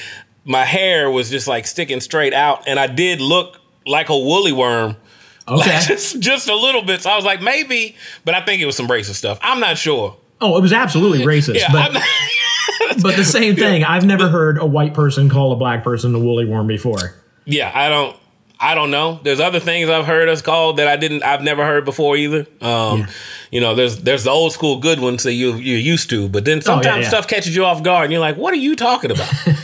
[0.44, 4.52] my hair was just like sticking straight out, and I did look like a woolly
[4.52, 4.96] worm.
[5.48, 5.56] Okay.
[5.70, 7.02] Like, just just a little bit.
[7.02, 9.40] So I was like, maybe, but I think it was some racist stuff.
[9.42, 10.16] I'm not sure.
[10.40, 11.56] Oh, it was absolutely racist.
[11.56, 11.92] Yeah, but
[13.02, 13.82] but the same thing.
[13.82, 17.16] I've never heard a white person call a black person a woolly worm before.
[17.44, 18.16] Yeah, I don't.
[18.60, 19.18] I don't know.
[19.24, 21.24] There's other things I've heard us called that I didn't.
[21.24, 22.46] I've never heard before either.
[22.60, 23.06] Um, Yeah.
[23.50, 26.44] You know, there's there's the old school good ones that you you're used to, but
[26.44, 27.08] then sometimes Oh, yeah.
[27.08, 29.28] stuff catches you off guard, and you're like, "What are you talking about?"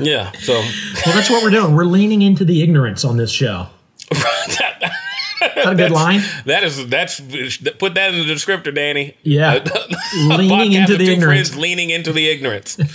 [0.00, 0.32] yeah.
[0.32, 1.74] So Well, that's what we're doing.
[1.74, 3.66] We're leaning into the ignorance on this show.
[4.12, 4.18] Is
[4.58, 6.22] that a good line?
[6.46, 9.16] that is that's put that in the descriptor, Danny.
[9.22, 9.54] Yeah.
[9.54, 11.56] A Leaning into the ignorance.
[11.56, 12.78] leaning into the ignorance.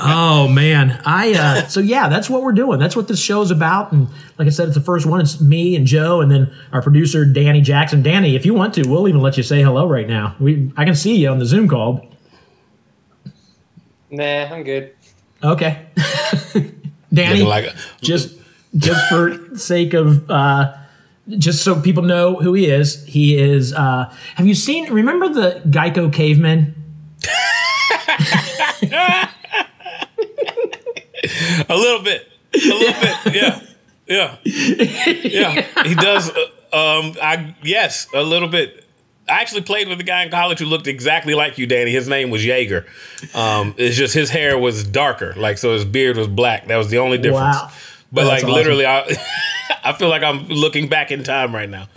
[0.00, 2.78] Oh man, I uh, so yeah, that's what we're doing.
[2.78, 3.90] That's what this show's about.
[3.90, 5.20] And like I said, it's the first one.
[5.20, 8.02] It's me and Joe, and then our producer Danny Jackson.
[8.02, 10.36] Danny, if you want to, we'll even let you say hello right now.
[10.38, 12.06] We I can see you on the Zoom call.
[14.10, 14.94] Nah, I'm good.
[15.42, 15.86] Okay,
[17.14, 18.34] Danny, like a, just
[18.76, 20.74] just for sake of uh,
[21.38, 23.04] just so people know who he is.
[23.06, 23.72] He is.
[23.72, 24.92] Uh, have you seen?
[24.92, 26.74] Remember the Geico cavemen?
[31.68, 33.34] a little bit, a little bit.
[33.34, 33.60] Yeah,
[34.06, 35.82] yeah, yeah.
[35.84, 36.30] He does.
[36.30, 38.84] uh, Um, I yes, a little bit.
[39.28, 41.90] I actually played with a guy in college who looked exactly like you, Danny.
[41.90, 42.86] His name was Jaeger.
[43.34, 46.66] Um, it's just his hair was darker, like so his beard was black.
[46.68, 47.56] That was the only difference.
[47.56, 47.70] Wow.
[48.10, 48.54] But That's like awesome.
[48.54, 49.06] literally, I,
[49.84, 51.88] I feel like I'm looking back in time right now.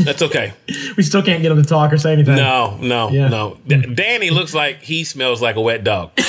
[0.00, 0.52] That's okay.
[0.96, 2.34] We still can't get him to talk or say anything.
[2.34, 3.28] No, no, Yeah.
[3.28, 3.56] no.
[3.68, 6.10] D- Danny looks like he smells like a wet dog.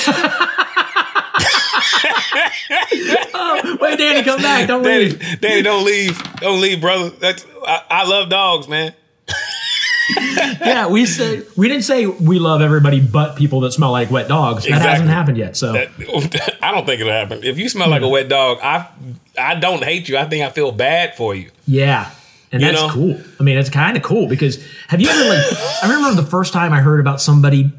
[3.80, 4.68] Wait, Danny, come back!
[4.68, 5.40] Don't Danny, leave.
[5.40, 7.10] Danny, don't leave, don't leave, brother.
[7.10, 8.92] That's I, I love dogs, man.
[10.16, 14.28] Yeah, we said we didn't say we love everybody but people that smell like wet
[14.28, 14.64] dogs.
[14.64, 14.90] That Exactly.
[14.90, 15.56] hasn't happened yet.
[15.56, 17.40] So That- I don't think it'll happen.
[17.42, 18.88] If you smell like a wet dog, I
[19.38, 20.16] I don't hate you.
[20.18, 21.50] I think I feel bad for you.
[21.66, 22.10] yeah,
[22.52, 22.90] And You that's know?
[22.90, 23.20] cool.
[23.38, 25.44] I mean, it's kind of cool because have you ever like?
[25.82, 27.70] I remember the first time I heard about somebody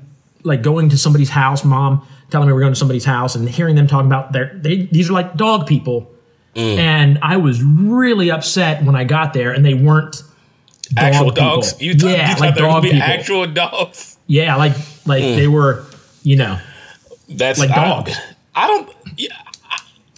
[0.43, 3.75] like going to somebody's house, mom telling me we're going to somebody's house, and hearing
[3.75, 6.09] them talking about their they these are like dog people,
[6.55, 6.77] Mm.
[6.79, 10.21] and I was really upset when I got there and they weren't
[10.95, 11.43] dog Actual people.
[11.55, 11.81] dogs.
[11.81, 13.03] You, th- yeah, you thought like there would dog be people.
[13.07, 14.17] actual dogs.
[14.27, 14.73] yeah, like
[15.05, 15.35] like Mm.
[15.35, 15.85] they were,
[16.23, 16.59] you know,
[17.29, 18.13] That's Like I- dogs.
[18.55, 18.89] I don't.
[19.17, 19.50] Yeah, I-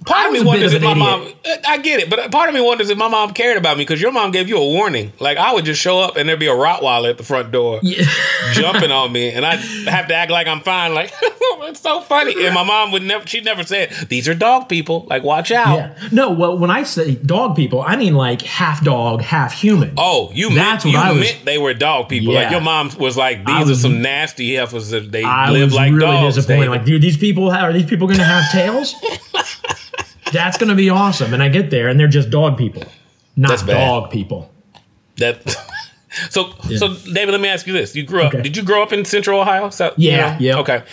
[0.05, 1.05] part of me wonders of if my idiot.
[1.05, 1.33] mom.
[1.45, 3.83] Uh, I get it, but part of me wonders if my mom cared about me
[3.83, 5.11] because your mom gave you a warning.
[5.19, 7.79] Like I would just show up and there'd be a Rottweiler at the front door
[8.53, 10.93] jumping on me, and I'd have to act like I'm fine.
[10.93, 12.33] Like it's so funny.
[12.45, 13.25] And my mom would never.
[13.27, 15.05] She'd never said these are dog people.
[15.09, 15.75] Like watch out.
[15.77, 16.07] yeah.
[16.11, 19.93] No, well, when I say dog people, I mean like half dog, half human.
[19.97, 22.33] Oh, you That's meant what you I was- meant they were dog people.
[22.33, 22.51] Like Yeah.
[22.51, 25.73] your mom was like, these I are some nasty heifers that they I live was
[25.75, 26.35] like really dogs.
[26.35, 26.61] disappointed.
[26.65, 26.69] David.
[26.77, 28.95] Like, dude, these people are these people going to have tails?
[30.33, 31.33] That's going to be awesome.
[31.33, 32.83] And I get there, and they're just dog people,
[33.37, 33.85] not That's bad.
[33.87, 34.51] dog people.
[35.17, 35.55] That.
[36.29, 38.35] So, so David, let me ask you this: You grew up?
[38.35, 38.43] Okay.
[38.43, 39.71] Did you grow up in Central Ohio?
[39.71, 40.59] So, Yeah, yeah.
[40.59, 40.83] Okay.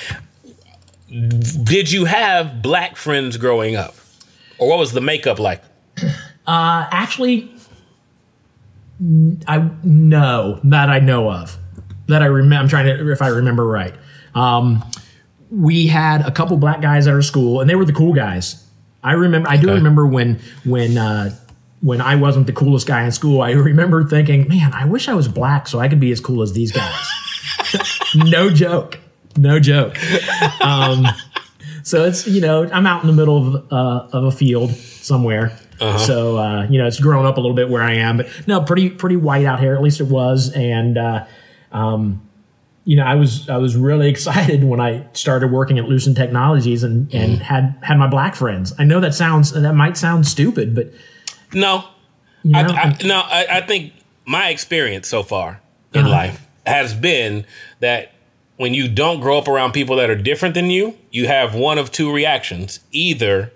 [1.10, 3.94] Did you have black friends growing up,
[4.56, 5.62] or what was the makeup like?
[6.46, 7.54] Uh, actually,
[8.98, 11.56] n- I no that I know of
[12.08, 12.62] that I remember.
[12.62, 13.94] I'm trying to if I remember right.
[14.34, 14.82] Um,
[15.50, 18.66] we had a couple black guys at our school, and they were the cool guys.
[19.02, 19.48] I remember.
[19.48, 19.76] I do Okay.
[19.76, 21.30] remember when when uh,
[21.80, 23.40] when I wasn't the coolest guy in school.
[23.42, 26.42] I remember thinking, man, I wish I was black so I could be as cool
[26.42, 26.94] as these guys.
[28.14, 28.98] no joke.
[29.36, 29.96] No joke.
[30.62, 31.06] Um,
[31.82, 35.52] so it's you know I'm out in the middle of uh, of a field somewhere.
[36.04, 38.60] So uh, you know it's grown up a little bit where I am, but no,
[38.60, 39.74] pretty pretty white out here.
[39.74, 41.24] At least it was, and uh,
[41.72, 42.20] um,
[42.84, 46.82] you know I was I was really excited when I started working at Lucent Technologies
[46.82, 48.72] and and had had my black friends.
[48.78, 50.92] I know that sounds that might sound stupid, but
[51.54, 51.84] No,
[52.42, 53.18] you know, I, I, no.
[53.24, 53.92] I, I think
[54.26, 55.60] my experience so far
[55.92, 56.10] in Uh-huh.
[56.10, 57.44] life has been
[57.80, 58.12] that
[58.56, 61.78] when you don't grow up around people that are different than you, you have one
[61.78, 63.52] of two reactions: either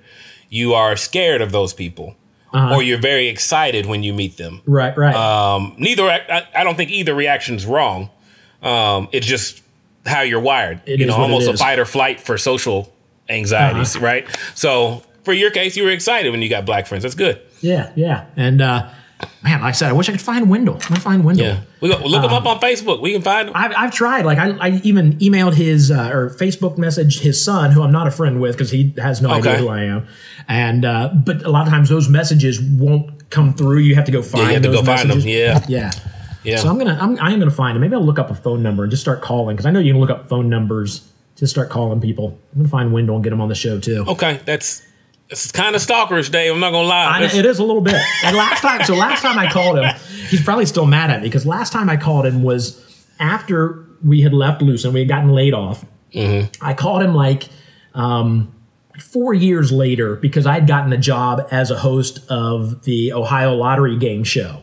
[0.51, 2.15] you are scared of those people,
[2.53, 2.75] Uh-huh.
[2.77, 4.61] or you're very excited when you meet them.
[4.67, 8.09] right right Um, neither, I, I don't think either reaction's wrong.
[8.65, 9.63] Um, it's just
[10.07, 10.81] how you're wired.
[10.87, 12.93] It you is know, almost a fight or flight for social
[13.29, 14.05] anxieties, Uh-huh.
[14.05, 14.39] right?
[14.55, 17.03] So, for your case, you were excited when you got black friends.
[17.03, 17.41] That's good.
[17.61, 18.91] yeah yeah and uh,
[19.43, 20.77] man, like I said, I wish I could find Wendell.
[20.91, 21.47] I find Wendell.
[21.47, 23.01] Yeah, we go, look them Uh, up on Facebook.
[23.01, 23.55] We can find him.
[23.57, 24.27] I've, I've tried.
[24.27, 28.07] Like I, I even emailed his uh, or Facebook messaged his son, who I'm not
[28.07, 30.07] a friend with because he has no idea who I am.
[30.49, 33.79] And uh, but a lot of times those messages won't come through.
[33.79, 34.49] You have to go find.
[34.49, 35.19] you have to go find them.
[35.19, 35.25] messages.
[35.25, 35.65] Yeah.
[35.69, 35.91] yeah.
[36.45, 37.81] Yeah, So I'm gonna I'm, I am gonna find him.
[37.81, 39.93] Maybe I'll look up a phone number and just start calling because I know you
[39.93, 41.07] can look up phone numbers.
[41.37, 42.39] Just start calling people.
[42.53, 44.05] I'm gonna find Wendell and get him on the show too.
[44.09, 44.41] okay.
[44.45, 44.83] That's
[45.31, 46.53] it's kind of stalkerish, Dave.
[46.53, 47.07] I'm not gonna lie.
[47.07, 48.01] I know, It's- a little bit.
[48.25, 49.85] And last time, so last time I called him,
[50.29, 52.79] he's probably still mad at me because last time I called him was
[53.19, 55.85] after we had left Lucent, we had gotten laid off.
[56.61, 57.45] I called him like
[57.95, 58.55] um,
[59.01, 63.97] four years later because I'd gotten a job as a host of the Ohio Lottery
[63.97, 64.63] Game Show.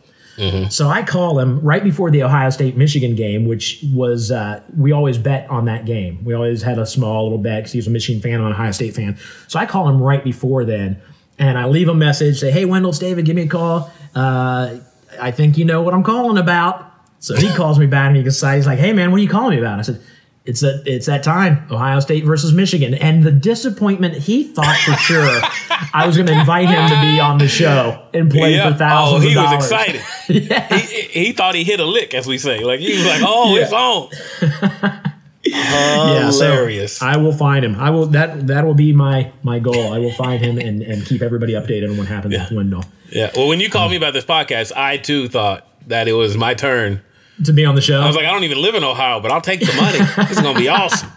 [0.70, 4.91] So I call him right before the Ohio State Michigan game, which was uh, we
[4.91, 6.24] always bet on that game.
[6.24, 8.54] We always had a small little bet because he was a Michigan fan, I'm an
[8.54, 9.17] Ohio State fan.
[9.48, 11.02] So I call him right before then,
[11.38, 13.91] and I leave a message, say, "Hey, Wendell, it's David, give me a call.
[14.15, 14.78] Uh,
[15.20, 16.88] I think you know what I'm calling about."
[17.20, 19.30] So he calls me back and he decides, he's like, "Hey, man, what are you
[19.30, 20.02] calling me about?" I said.
[20.43, 24.93] It's that it's that time, Ohio State versus Michigan, and the disappointment he thought for
[24.93, 25.23] sure
[25.93, 28.71] I was going to invite him to be on the show and play yeah.
[28.71, 30.01] for thousands oh, he was excited.
[30.49, 30.77] yeah.
[30.77, 32.63] he, he thought he hit a lick, as we say.
[32.63, 33.63] Like he was like, "Oh, Yeah.
[33.63, 35.08] it's on."
[35.43, 37.01] Yeah, so Hilarious.
[37.01, 37.75] I will find him.
[37.75, 39.91] I will that that will be my my goal.
[39.91, 43.32] I will find him and, and keep everybody updated on what happens with Wendell yeah.
[43.36, 46.54] Well, when you called me about this podcast, I too thought that it was my
[46.54, 47.01] turn.
[47.45, 47.99] To be on the show.
[48.01, 49.99] I was like, I don't even live in Ohio, but I'll take the money.
[50.27, 51.10] this is gonna be awesome.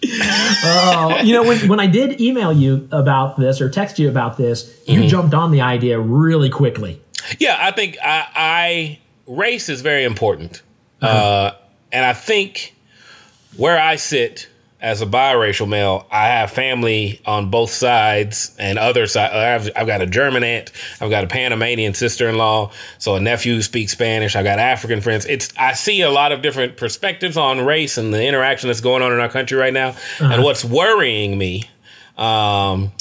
[0.02, 4.72] you know, when when I did email you about this or text you about this,
[4.86, 5.08] you Mm-hmm.
[5.08, 7.00] jumped on the idea really quickly.
[7.38, 10.62] Yeah, I think I, I race is very important,
[11.02, 11.50] uh,
[11.92, 12.74] and I think
[13.56, 14.48] where I sit
[14.80, 19.32] as a biracial male, I have family on both sides and other side.
[19.32, 23.62] I've, I've got a German aunt, I've got a Panamanian sister-in-law, so a nephew who
[23.62, 24.36] speaks Spanish.
[24.36, 25.26] I got African friends.
[25.26, 29.02] It's I see a lot of different perspectives on race and the interaction that's going
[29.02, 29.96] on in our country right now.
[30.20, 31.64] And what's worrying me
[32.16, 32.92] um,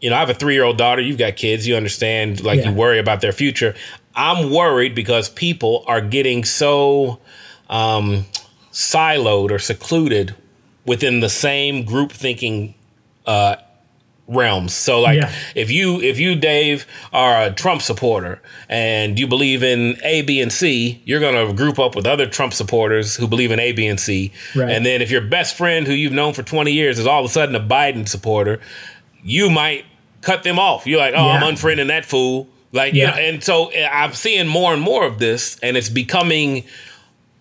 [0.00, 1.00] you know, I have a three year old daughter.
[1.00, 1.66] You've got kids.
[1.66, 2.68] You understand, like, Yeah.
[2.70, 3.74] you worry about their future.
[4.14, 7.18] I'm worried because people are getting so
[7.68, 8.26] um,
[8.72, 10.34] siloed or secluded
[10.86, 12.74] within the same group thinking
[13.26, 13.56] uh,
[14.28, 14.72] realms.
[14.74, 15.32] So like Yeah.
[15.54, 20.40] if you if you Dave are a Trump supporter and you believe in A, B,
[20.40, 23.86] and C, you're gonna group up with other Trump supporters who believe in A, B,
[23.86, 24.32] and C.
[24.54, 24.70] Right.
[24.70, 27.30] And then if your best friend who you've known for 20 years is all of
[27.30, 28.60] a sudden a Biden supporter,
[29.22, 29.84] you might
[30.22, 30.86] cut them off.
[30.88, 32.48] You're like, oh, I'm unfriending that fool.
[32.72, 33.10] Like, you Yeah.
[33.10, 36.64] know, and so uh, I'm seeing more and more of this, and it's becoming,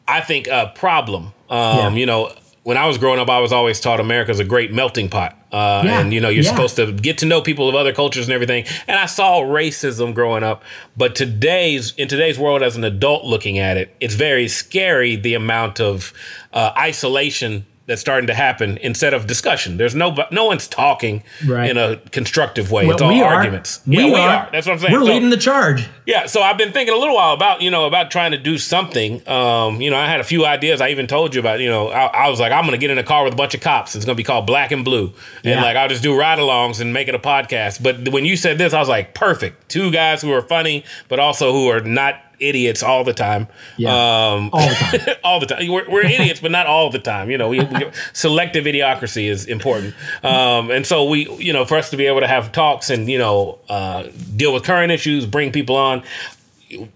[0.07, 1.33] I think, a problem.
[1.49, 1.89] Um, Yeah.
[1.95, 2.31] You know,
[2.65, 5.37] when I was growing up, I was always taught America's a great melting pot.
[5.51, 5.99] Uh, Yeah.
[5.99, 6.49] And, you know, you're Yeah.
[6.49, 8.65] supposed to get to know people of other cultures and everything.
[8.87, 10.63] And I saw racism growing up.
[10.97, 15.35] But today's, in today's world, as an adult looking at it, it's very scary the
[15.35, 16.11] amount of
[16.53, 19.77] uh, isolation that's starting to happen instead of discussion.
[19.77, 21.69] There's no, no one's talking Right.
[21.69, 22.85] in a constructive way.
[22.85, 23.35] Well, it's all we are.
[23.35, 23.79] arguments.
[23.85, 24.29] We yeah, we are.
[24.29, 24.49] are.
[24.51, 24.93] That's what I'm saying.
[24.93, 25.85] We're So- leading the charge.
[26.07, 28.57] yeah, so I've been thinking a little while about you know about trying to do
[28.57, 29.27] something.
[29.29, 30.81] Um, you know, I had a few ideas.
[30.81, 31.59] I even told you about.
[31.59, 33.37] You know, I, I was like, I'm going to get in a car with a
[33.37, 33.95] bunch of cops.
[33.95, 35.61] It's going to be called Black and Blue, and Yeah.
[35.61, 37.83] like I'll just do ride-alongs and make it a podcast.
[37.83, 39.69] But when you said this, I was like, perfect.
[39.69, 43.47] Two guys who are funny, but also who are not idiots all the time.
[43.77, 43.89] Yeah.
[43.89, 45.15] Um, All the time.
[45.23, 45.67] all the time.
[45.71, 47.29] We're, we're idiots, but not all the time.
[47.29, 49.93] You know, we, we, selective idiocracy is important.
[50.23, 53.09] Um, and so we, you know, for us to be able to have talks and
[53.09, 56.03] you know uh, deal with current issues, bring people on.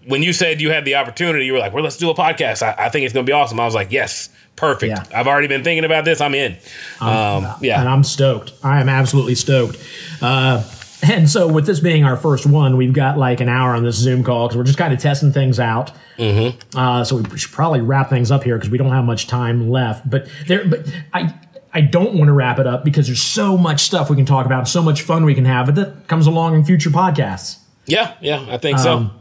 [0.06, 2.62] When you said you had the opportunity, you were like, "Well, let's do a podcast.
[2.62, 4.90] I, I think it's going to be awesome." I was like, "Yes, perfect.
[4.90, 5.18] Yeah.
[5.18, 6.20] I've already been thinking about this.
[6.20, 6.52] I'm in."
[7.00, 8.52] Um, yeah, and I'm stoked.
[8.64, 9.78] I am absolutely stoked.
[10.20, 10.62] Uh,
[11.10, 13.96] and so, with this being our first one, we've got like an hour on this
[13.96, 15.92] Zoom call because we're just kind of testing things out.
[16.18, 16.78] Mm-hmm.
[16.78, 19.70] Uh, so we should probably wrap things up here because we don't have much time
[19.70, 20.08] left.
[20.08, 20.80] But there, but
[21.12, 21.34] I.
[21.72, 24.44] I don't want to wrap it up because there's so much stuff we can talk
[24.44, 27.58] about, so much fun we can have, but that comes along in future podcasts.
[27.86, 28.44] yeah, yeah.
[28.48, 28.92] I think so.
[28.92, 29.20] Um,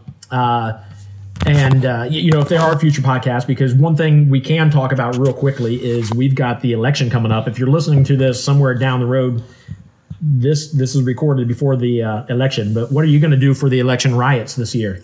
[1.45, 4.91] And uh, you know, if there are future podcasts, because one thing we can talk
[4.91, 7.47] about real quickly is we've got the election coming up.
[7.47, 9.43] If you're listening to this somewhere down the road,
[10.21, 12.73] this this is recorded before the uh, election.
[12.73, 15.01] But what are you going to do for the election riots this year?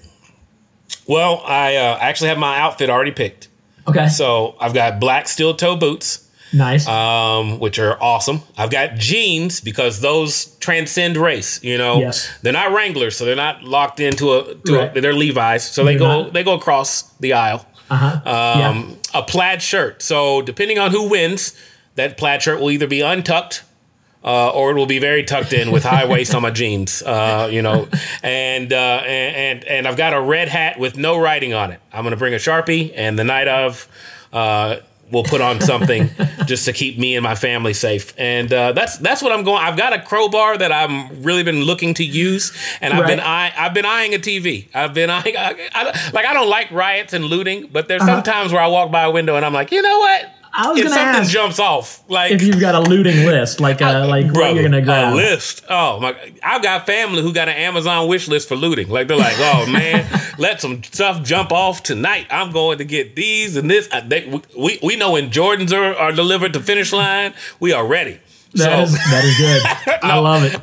[1.07, 3.49] Well, I uh, actually have my outfit already picked.
[3.87, 6.27] Okay, So I've got black steel toe boots.
[6.51, 6.87] nice.
[6.87, 8.41] um, which are awesome.
[8.57, 11.63] I've got jeans because those transcend race.
[11.63, 12.27] You know, Yes.
[12.41, 14.55] they're not Wranglers, so they're not locked into a.
[14.55, 14.97] To Right.
[14.97, 16.33] a they're Levi's, so they They're go not.
[16.33, 17.65] they go across the aisle.
[17.91, 18.59] uh-huh.
[18.69, 20.01] Um, A plaid shirt.
[20.01, 21.53] So depending on who wins,
[21.95, 23.61] that plaid shirt will either be untucked.
[24.25, 27.47] Uh, or it will be very tucked in with high waist on my jeans, uh,
[27.51, 27.87] you know,
[28.23, 31.79] and, uh, and and and I've got a red hat with no writing on it.
[31.93, 33.87] I'm gonna bring a sharpie, and the night of,
[34.33, 34.77] uh,
[35.11, 36.09] we'll put on something
[36.47, 38.15] just to keep me and my family safe.
[38.17, 39.61] And uh, that's that's what I'm going.
[39.61, 43.51] I've got a crowbar that I'm really been looking to use, and I've been Right.
[43.53, 44.69] eye, I've been eyeing a TV.
[44.73, 45.83] I've been eyeing I, I,
[46.13, 48.15] like I don't like riots and looting, but there's Uh-huh.
[48.15, 50.31] some times where I walk by a window and I'm like, you know what?
[50.57, 53.59] I was if gonna something ask jumps off, like if you've got a looting list,
[53.59, 55.13] like uh, like Brother, you're going to grab.
[55.13, 55.63] A list.
[55.69, 56.15] Oh my!
[56.41, 58.87] I've got family who got an Amazon wish list for looting.
[58.89, 62.27] Like they're like, oh man, let some stuff jump off tonight.
[62.29, 63.89] I'm going to get these and this.
[63.91, 67.85] Uh, They, we we know when Jordans are, are delivered to finish line, we are
[67.85, 68.19] ready.
[68.53, 69.99] That so is that is good.
[70.03, 70.53] I love it.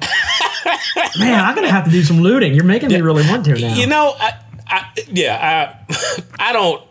[1.19, 2.55] Man, I'm gonna have to do some looting.
[2.55, 3.75] You're making me really want to now.
[3.75, 4.33] you know, I,
[4.67, 6.83] I yeah, I I don't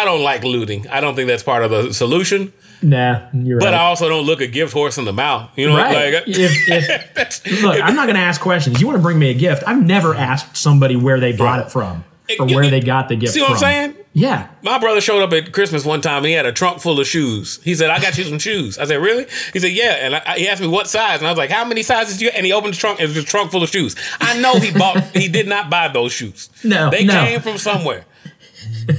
[0.00, 0.88] I don't like looting.
[0.88, 2.52] I don't think that's part of the solution.
[2.82, 3.74] nah, you're But right.
[3.74, 5.50] I also don't look a gift horse in the mouth.
[5.56, 6.14] You know, right.
[6.14, 6.52] like if,
[7.46, 8.80] if, look, I'm not going to ask questions.
[8.80, 9.62] You want to bring me a gift?
[9.66, 12.04] I've never asked somebody where they bought it from
[12.38, 13.54] or You- where you- they got the gift see what from.
[13.56, 13.96] I'm saying?
[14.16, 14.46] Yeah.
[14.62, 17.06] My brother showed up at Christmas one time and he had a trunk full of
[17.06, 17.58] shoes.
[17.64, 18.78] He said, I got you some shoes.
[18.78, 19.26] I said, Really?
[19.52, 19.96] He said, Yeah.
[20.00, 21.18] And I, he asked me what size.
[21.18, 22.30] And I was like, How many sizes do you?
[22.32, 23.96] And he opened the trunk and it was a trunk full of shoes.
[24.20, 26.48] I know he bought, he did not buy those shoes.
[26.62, 27.24] No, They no.
[27.24, 28.04] came from somewhere.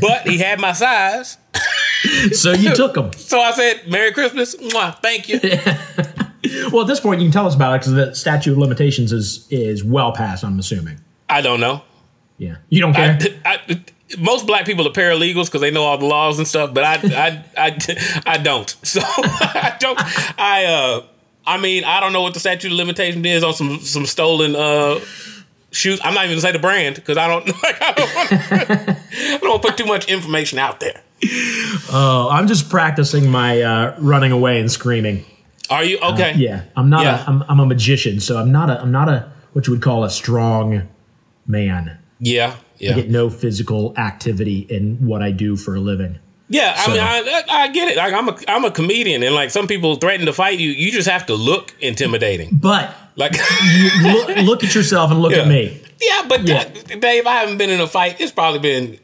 [0.01, 1.37] But he had my size.
[2.33, 3.11] So you took him.
[3.17, 4.55] So I said, Merry Christmas.
[4.55, 5.39] Mwah, thank you.
[6.71, 9.11] Well, at this point, you can tell us about it because the statute of limitations
[9.11, 10.43] is is well past.
[10.43, 10.99] I'm assuming.
[11.27, 11.81] I don't know.
[12.37, 12.57] Yeah.
[12.69, 13.17] You don't care.
[13.43, 13.83] I, I,
[14.19, 16.93] most black people are paralegals because they know all the laws and stuff, but I,
[17.03, 18.69] I, I, I don't.
[18.83, 19.99] So I don't.
[20.39, 21.03] I, uh,
[21.47, 24.55] I mean, I don't know what the statute of limitation is on some some stolen
[24.55, 24.99] uh,
[25.75, 25.99] shoes.
[26.03, 27.45] I'm not even gonna say the brand because I don't.
[27.63, 28.97] Like, I don't want to.
[29.35, 31.01] I don't put too much information out there.
[31.91, 35.25] oh, I'm just practicing my uh, running away and screaming.
[35.69, 36.33] Are you okay?
[36.35, 36.63] Yeah.
[36.75, 37.03] I'm not.
[37.03, 37.23] Yeah.
[37.23, 38.79] A, I'm, I'm a magician, so I'm not a.
[38.81, 40.87] I'm not a what you would call a strong
[41.47, 41.97] man.
[42.19, 42.55] Yeah.
[42.77, 42.91] Yeah.
[42.91, 46.19] I get no physical activity in what I do for a living.
[46.49, 47.97] Yeah, I So- mean, I, I, I get it.
[47.97, 50.69] Like, I'm a, I'm a comedian, and like some people threaten to fight you.
[50.69, 52.49] You just have to look intimidating.
[52.51, 53.33] But Like,
[54.01, 55.81] look, look at yourself and look at me.
[56.01, 56.65] Yeah, but Yeah.
[56.99, 58.17] Dave, I haven't been in a fight.
[58.19, 58.99] It's probably been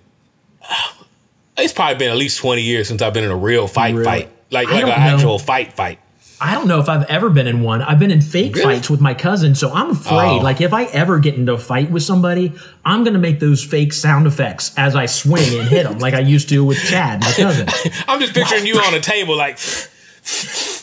[1.58, 4.06] it's probably been at least twenty years since I've been in a real fight Really?
[4.06, 4.30] fight.
[4.50, 4.96] Like I like an know.
[5.16, 6.00] actual fight fight.
[6.44, 7.84] I don't know if I've ever been in one.
[7.84, 8.76] I've been in fake Really?
[8.78, 10.40] fights with my cousin, so I'm afraid.
[10.40, 10.44] Oh.
[10.44, 12.52] Like if I ever get into a fight with somebody,
[12.84, 16.20] I'm gonna make those fake sound effects as I swing and hit them, like I
[16.20, 17.68] used to with Chad, my cousin.
[18.08, 19.58] I'm just picturing you on a table like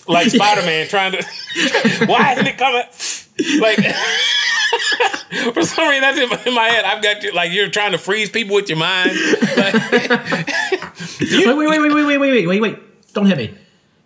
[0.09, 1.23] like Spider Man trying to
[2.07, 2.85] why isn't it coming?
[3.61, 3.79] Like
[5.55, 6.85] for some reason that's in my, in my head.
[6.85, 9.13] I've got you like you're trying to freeze people with your mind.
[9.57, 9.75] Like,
[11.21, 13.13] wait, wait, wait, wait, wait, wait, wait, wait, wait!
[13.13, 13.55] Don't hit me.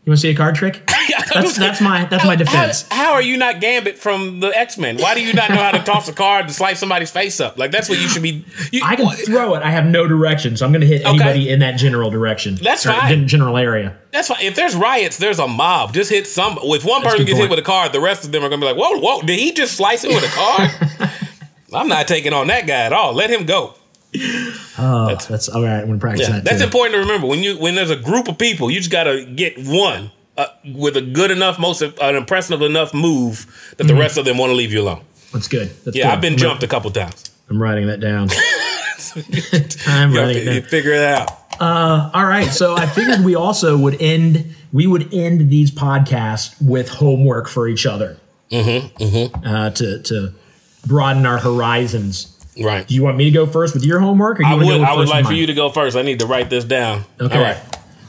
[0.04, 0.82] You want to see a card trick?
[1.32, 2.86] That's that's my that's my defense.
[2.90, 4.98] How, how are you not Gambit from the X Men?
[4.98, 7.56] Why do you not know how to toss a card to slice somebody's face up?
[7.56, 8.44] Like that's what you should be.
[8.70, 9.62] You, I can throw it.
[9.62, 12.56] I have no direction, so I'm going to hit anybody in that general direction.
[12.56, 13.26] That's fine.
[13.26, 13.96] gen- area.
[14.10, 14.42] That's fine.
[14.42, 15.94] If there's riots, there's a mob.
[15.94, 16.58] Just hit some.
[16.62, 18.60] If one person good gets hit with a card, the rest of them are gonna
[18.60, 19.22] be like, "Whoa, whoa!
[19.22, 21.10] Did he just slice it with a card?"
[21.74, 23.14] I'm not taking on that guy at all.
[23.14, 23.74] Let him go.
[24.78, 25.80] Oh, that's, that's all right.
[25.80, 26.44] I'm to practice Yeah, that.
[26.44, 26.64] that's too.
[26.64, 27.26] important to remember.
[27.26, 30.96] When you when there's a group of people, you just gotta get one uh, with
[30.96, 34.54] a good enough, most an impressive enough move that the rest of them want to
[34.54, 35.02] leave you alone.
[35.32, 35.70] That's good.
[35.84, 36.12] That's Yeah, good.
[36.14, 37.30] I've been I'm, jumped a couple times.
[37.48, 38.28] I'm writing that down.
[39.86, 41.30] I'm You writing it gotta figure it out.
[41.60, 46.88] All right, so I figured we also would end we would end these podcasts with
[46.88, 48.18] homework for each other.
[48.50, 50.34] Mm-hmm, Uh, to to
[50.86, 52.31] broaden our horizons.
[52.60, 52.86] Right.
[52.86, 54.80] Do you want me to go first with your homework, or you I would.
[54.82, 55.96] I would like for you to go first.
[55.96, 57.04] I need to write this down.
[57.20, 57.34] Okay.
[57.36, 57.56] All right.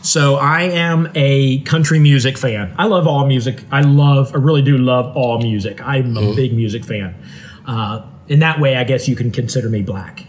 [0.01, 2.73] So I am a country music fan.
[2.77, 3.63] I love all music.
[3.71, 5.79] I love, I really do love all music.
[5.81, 6.35] I'm a Mm-hmm.
[6.35, 7.15] big music fan.
[7.65, 10.25] Uh, in that way, I guess you can consider me black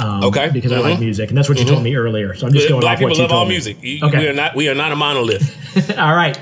[0.00, 0.50] okay.
[0.52, 1.00] because I like Mhm.
[1.00, 2.34] music, and that's what you told me earlier.
[2.34, 3.54] So I'm just going Black off what people you love told all me.
[3.54, 3.76] music.
[3.82, 4.18] You- Okay.
[4.18, 4.54] We are not.
[4.54, 5.52] We are not a monolith.
[5.98, 6.36] all right.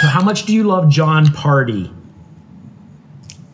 [0.00, 1.90] So how much do you love John Party?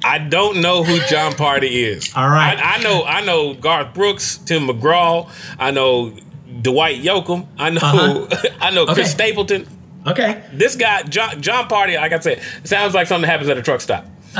[0.06, 2.12] I don't know who John Party is.
[2.14, 2.56] All right.
[2.58, 3.04] I, I know.
[3.04, 5.28] I know Garth Brooks, Tim McGraw.
[5.58, 6.16] I know
[6.62, 7.46] Dwight Yoakam.
[7.58, 7.80] I know.
[7.82, 8.48] Uh-huh.
[8.60, 9.08] I know Chris Okay.
[9.08, 9.66] Stapleton.
[10.06, 10.42] Okay.
[10.52, 11.96] This guy, John, John Party.
[11.96, 14.06] Like I said, sounds like something happens at a truck stop.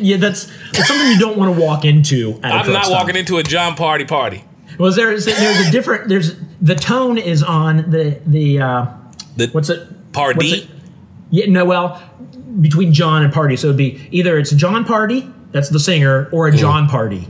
[0.00, 2.40] yeah, that's, that's something you don't want to walk into.
[2.42, 2.98] At a I'm not stop.
[3.00, 4.42] walking into a John Party party.
[4.78, 8.86] Well, there's there's a different there's the tone is on the the uh,
[9.36, 10.48] The what's it what's party.
[10.50, 10.70] it?
[11.30, 12.02] Yeah, no, well,
[12.60, 16.48] between John and Party, so it'd be either it's John Party, that's the singer, or
[16.48, 16.58] a Mm.
[16.58, 17.28] John Party.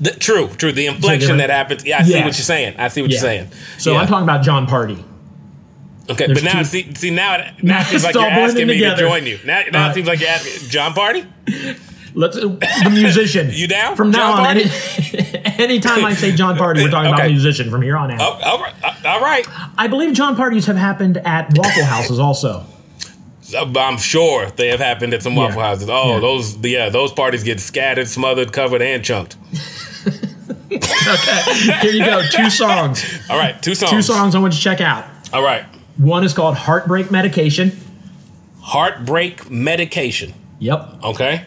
[0.00, 0.72] The, true, true.
[0.72, 1.84] The inflection that happens.
[1.84, 2.74] Yeah, I see what you're saying.
[2.78, 3.14] I see what Yeah.
[3.14, 3.48] you're saying.
[3.78, 4.00] So Yeah.
[4.00, 4.98] I'm talking about John Party.
[6.10, 8.24] Okay, there's but now two- see, see now it Now now it seems like you're
[8.24, 9.02] asking me together.
[9.02, 9.38] to join you.
[9.44, 11.24] Now, now it seems like you're asking John Party.
[12.14, 13.50] Let's the musician.
[13.52, 13.96] You down?
[13.96, 14.64] From now John on, any,
[15.58, 17.30] anytime I say John Party, we're talking about Okay.
[17.32, 18.20] musician from here on out.
[18.20, 19.46] Oh, all right, uh, all right.
[19.76, 22.64] I believe John parties have happened at Waffle Houses also.
[23.54, 25.46] Uh, I'm sure they have happened at some Yeah.
[25.46, 25.88] waffle houses.
[25.90, 26.20] Oh, Yeah.
[26.20, 29.36] those yeah, those parties get scattered, smothered, covered, and chunked.
[30.68, 33.04] Okay, here you go, two songs.
[33.30, 33.90] All right, two songs.
[33.90, 35.04] Two songs I want you to check out.
[35.32, 35.64] All right,
[35.96, 37.72] One is called Heartbreak Medication.
[38.60, 40.34] heartbreak medication.
[40.58, 41.04] Yep.
[41.04, 41.42] Okay,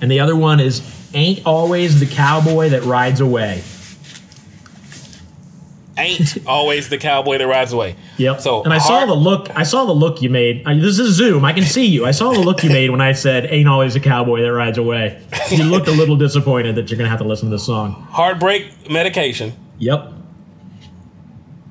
[0.00, 0.80] And the other one is
[1.14, 3.62] Ain't Always the Cowboy That Rides Away.
[5.98, 7.96] Ain't always the cowboy that rides away.
[8.18, 8.40] Yep.
[8.40, 9.48] So and I saw the look.
[9.56, 10.62] I saw the look you made.
[10.66, 11.44] I, this is Zoom.
[11.44, 12.04] I can see you.
[12.04, 14.78] I saw the look you made when I said, "Ain't always a cowboy that rides
[14.78, 18.06] away." You looked a little disappointed that you're gonna have to listen to this song.
[18.10, 20.12] heartbreak medication, Yep.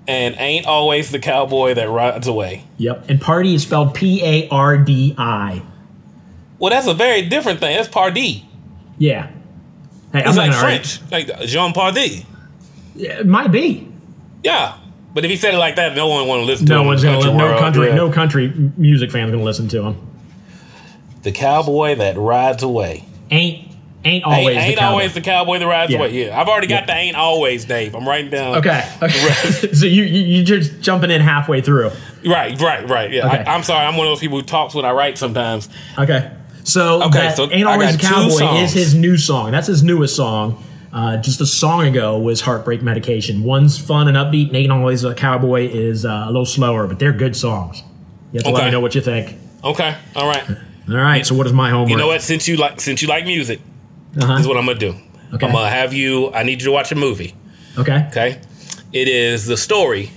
[0.08, 2.64] and ain't always the cowboy that rides away.
[2.78, 3.10] Yep.
[3.10, 5.62] And party is spelled P A R D I.
[6.60, 7.76] Well, that's a very different thing.
[7.76, 8.46] That's Pardee.
[8.98, 9.28] Yeah.
[10.14, 10.84] Hey, I'm It's like gonna argue.
[10.84, 11.74] French, like Jean.
[12.96, 13.92] Yeah, It might be.
[14.46, 14.78] Yeah,
[15.14, 16.88] but if he said it like that, no one want to listen to No him.
[16.88, 17.16] one's gonna.
[17.22, 17.88] Country Li- no world, country.
[17.88, 17.96] yeah.
[17.96, 19.96] No country music fans gonna listen to him.
[21.24, 23.06] The cowboy that rides away.
[23.32, 23.74] Ain't ain't
[24.06, 24.92] Ain't, always ain't the cowboy.
[24.92, 25.98] always the cowboy that rides Yeah.
[25.98, 26.26] away.
[26.28, 26.94] Yeah, I've already got Yeah.
[26.94, 27.96] the ain't always, Dave.
[27.96, 28.58] I'm writing down.
[28.58, 28.88] Okay.
[29.02, 29.18] Okay.
[29.74, 31.90] so you, you you just jumping in halfway through.
[32.24, 33.12] Right, right, right.
[33.12, 33.26] Yeah.
[33.28, 33.38] Okay.
[33.40, 33.86] I, am sorry.
[33.88, 35.70] I'm one of those people who talks when I write sometimes.
[35.98, 36.32] Okay.
[36.64, 38.62] So, Okay, that so Ain't I Always a got two Cowboy songs.
[38.62, 39.52] is his new song.
[39.52, 40.64] That's his newest song.
[40.96, 43.44] Uh, just a song ago was Heartbreak Medication.
[43.44, 47.00] One's fun and upbeat, and Ain't Always a Cowboy is uh, a little slower, but
[47.00, 47.84] they're good songs.
[48.32, 48.66] You have to let Okay.
[48.68, 49.36] me know what you think.
[49.62, 49.94] Okay.
[50.16, 50.50] All right.
[50.88, 51.90] All right, so what is my homework?
[51.90, 52.22] You know what?
[52.22, 53.60] Since you like since you like music,
[54.18, 54.34] Uh-huh.
[54.36, 54.96] this is what I'm gonna do.
[55.34, 55.46] Okay.
[55.46, 56.32] I'm gonna have you.
[56.34, 57.36] I need you to watch a movie.
[57.78, 58.06] Okay.
[58.10, 58.40] Okay.
[58.94, 60.12] It is the story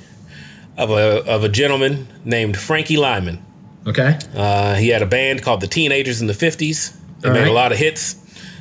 [0.76, 3.43] of a of a gentleman named Frankie Lymon.
[3.87, 4.16] Okay.
[4.37, 6.95] Uh, he had a band called the Teenagers in the 50s.
[7.20, 7.49] They All made right.
[7.49, 8.14] a lot of hits.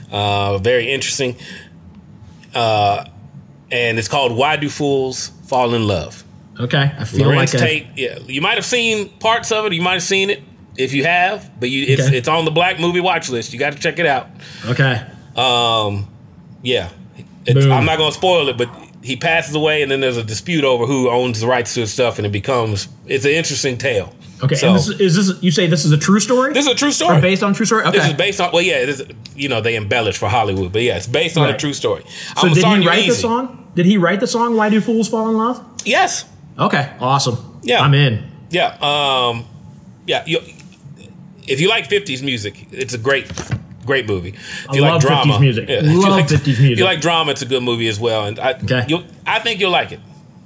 [0.10, 1.36] Uh, very interesting.
[2.54, 3.06] Uh,
[3.72, 6.24] and it's called Why Do Fools Fall in Love?
[6.60, 6.92] Okay.
[6.98, 7.88] I feel Larenz like a, Tate.
[7.96, 9.74] Yeah, you might have seen parts of it.
[9.74, 10.42] You might have seen it
[10.76, 12.18] if you have, but you, it's Okay.
[12.18, 13.54] it's on the Black Movie Watch list.
[13.54, 14.28] You got to check it out.
[14.66, 15.02] Okay.
[15.36, 16.08] Um,
[16.64, 16.90] yeah,
[17.46, 18.70] it's, I'm not going to spoil it, but
[19.04, 21.94] he passes away, and then there's a dispute over who owns the rights to his
[21.94, 24.14] stuff, and it becomes it's an interesting tale.
[24.44, 26.54] Okay, So this is, is this you say this is a true story?
[26.54, 27.18] this is a true story.
[27.18, 27.84] Or based on true story?
[27.86, 27.98] Okay.
[27.98, 29.04] This is based on well, yeah, it is.
[29.36, 32.04] You know, they embellish for Hollywood, but yeah, it's based on a true story.
[32.36, 33.72] so I'm did he write the song?
[33.76, 35.64] Did he write the song "Why Do Fools Fall in Love"?
[35.86, 36.26] Yes.
[36.60, 37.60] Okay, awesome.
[37.64, 37.82] Yeah.
[37.82, 38.24] I'm in.
[38.50, 38.78] Yeah.
[38.82, 39.46] Um.
[40.06, 40.24] Yeah.
[40.26, 40.40] You,
[41.48, 43.26] if you like '50s music, it's a great,
[43.86, 44.30] great movie.
[44.30, 45.70] If I you love like drama, 50s music.
[45.70, 48.26] if you Love like, 50s If you like drama, it's a good movie as well.
[48.26, 48.86] And I, Okay.
[49.26, 50.00] I think you'll like it.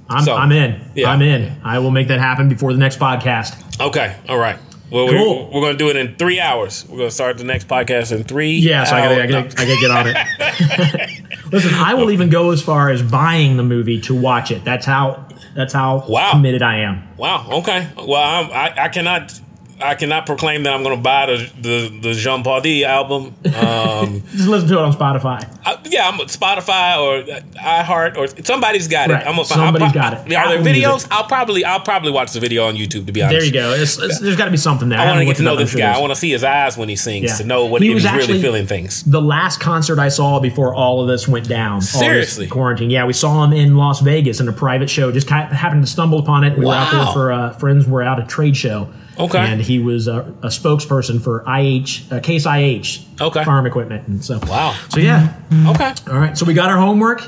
[0.08, 0.80] I'm, So, I'm in.
[0.94, 1.10] yeah.
[1.10, 1.60] I'm in.
[1.64, 3.80] I will make that happen before the next podcast.
[3.80, 4.16] Okay.
[4.28, 4.58] All right.
[4.90, 5.46] Well, Cool.
[5.46, 6.84] we're, we're going to do it in three hours.
[6.86, 8.52] We're going to start the next podcast in three.
[8.58, 11.10] Yeah, so I gotta, I gotta get on it.
[11.52, 14.64] Listen, I will even go as far as buying the movie to watch it.
[14.64, 15.26] That's how.
[15.54, 16.30] That's how Wow.
[16.32, 17.06] committed I am.
[17.18, 17.46] Wow.
[17.60, 17.86] Okay.
[17.96, 19.38] Well, I'm, I I cannot
[19.84, 23.34] I cannot proclaim that I'm going to buy the the, the Jean Paul D album.
[23.44, 25.48] Um, Just listen to it on Spotify.
[25.64, 27.22] I, yeah, I'm Spotify or
[27.54, 29.14] iHeart or somebody's got it.
[29.14, 29.26] Right.
[29.26, 30.34] I'm gonna find, Somebody's I'll, got it.
[30.34, 30.92] Are there videos?
[30.92, 31.12] Music.
[31.12, 33.06] I'll probably I'll probably watch the video on YouTube.
[33.06, 33.72] To be honest, There you go.
[33.72, 34.98] It's, it's, there's got to be something there.
[34.98, 35.92] I want to get to know it this guy.
[35.94, 37.36] I want to see his eyes when he sings Yeah.
[37.36, 39.02] to know what He was was really feeling things.
[39.04, 41.80] the last concert I saw before all of this went down.
[41.80, 42.46] Seriously?
[42.46, 42.90] quarantine.
[42.90, 45.12] Yeah, we saw him in Las Vegas in a private show.
[45.12, 46.58] Just happened to stumble upon it.
[46.58, 47.86] We were out there for uh, friends.
[47.86, 48.88] Were out at a trade show.
[49.18, 49.38] Okay.
[49.38, 53.44] and he was a, a spokesperson for IH, uh, Case IH, Okay.
[53.44, 54.74] farm equipment, and so Wow.
[54.88, 55.34] So yeah,
[55.68, 55.92] Okay.
[56.10, 56.36] all right.
[56.36, 57.22] So we got our homework.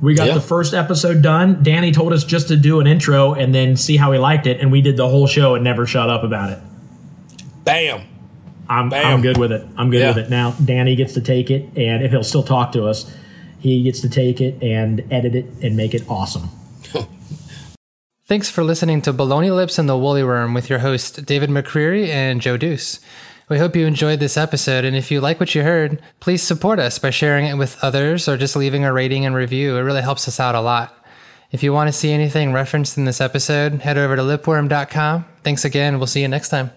[0.00, 0.34] We got Yeah.
[0.34, 1.62] the first episode done.
[1.62, 4.60] Danny told us just to do an intro and then see how he liked it,
[4.60, 6.58] and we did the whole show and never shut up about it.
[7.64, 8.00] Bam.
[8.68, 9.06] I'm, Bam.
[9.06, 9.66] I'm good with it.
[9.76, 10.08] I'm good Yeah.
[10.08, 10.30] with it.
[10.30, 13.10] Now, Danny gets to take it, and if he'll still talk to us,
[13.60, 16.48] he gets to take it and edit it and make it awesome.
[18.26, 22.08] Thanks for listening to Baloney Lips and the Woolly Worm with your hosts David McCreary
[22.08, 22.98] and Joe Deuce.
[23.50, 26.78] We hope you enjoyed this episode, and if you like what you heard, please support
[26.78, 29.76] us by sharing it with others or just leaving a rating and review.
[29.76, 31.04] It really helps us out a lot.
[31.50, 35.26] If you want to see anything referenced in this episode, head over to lipworm.com.
[35.42, 35.98] Thanks again.
[35.98, 36.70] We'll see you next time.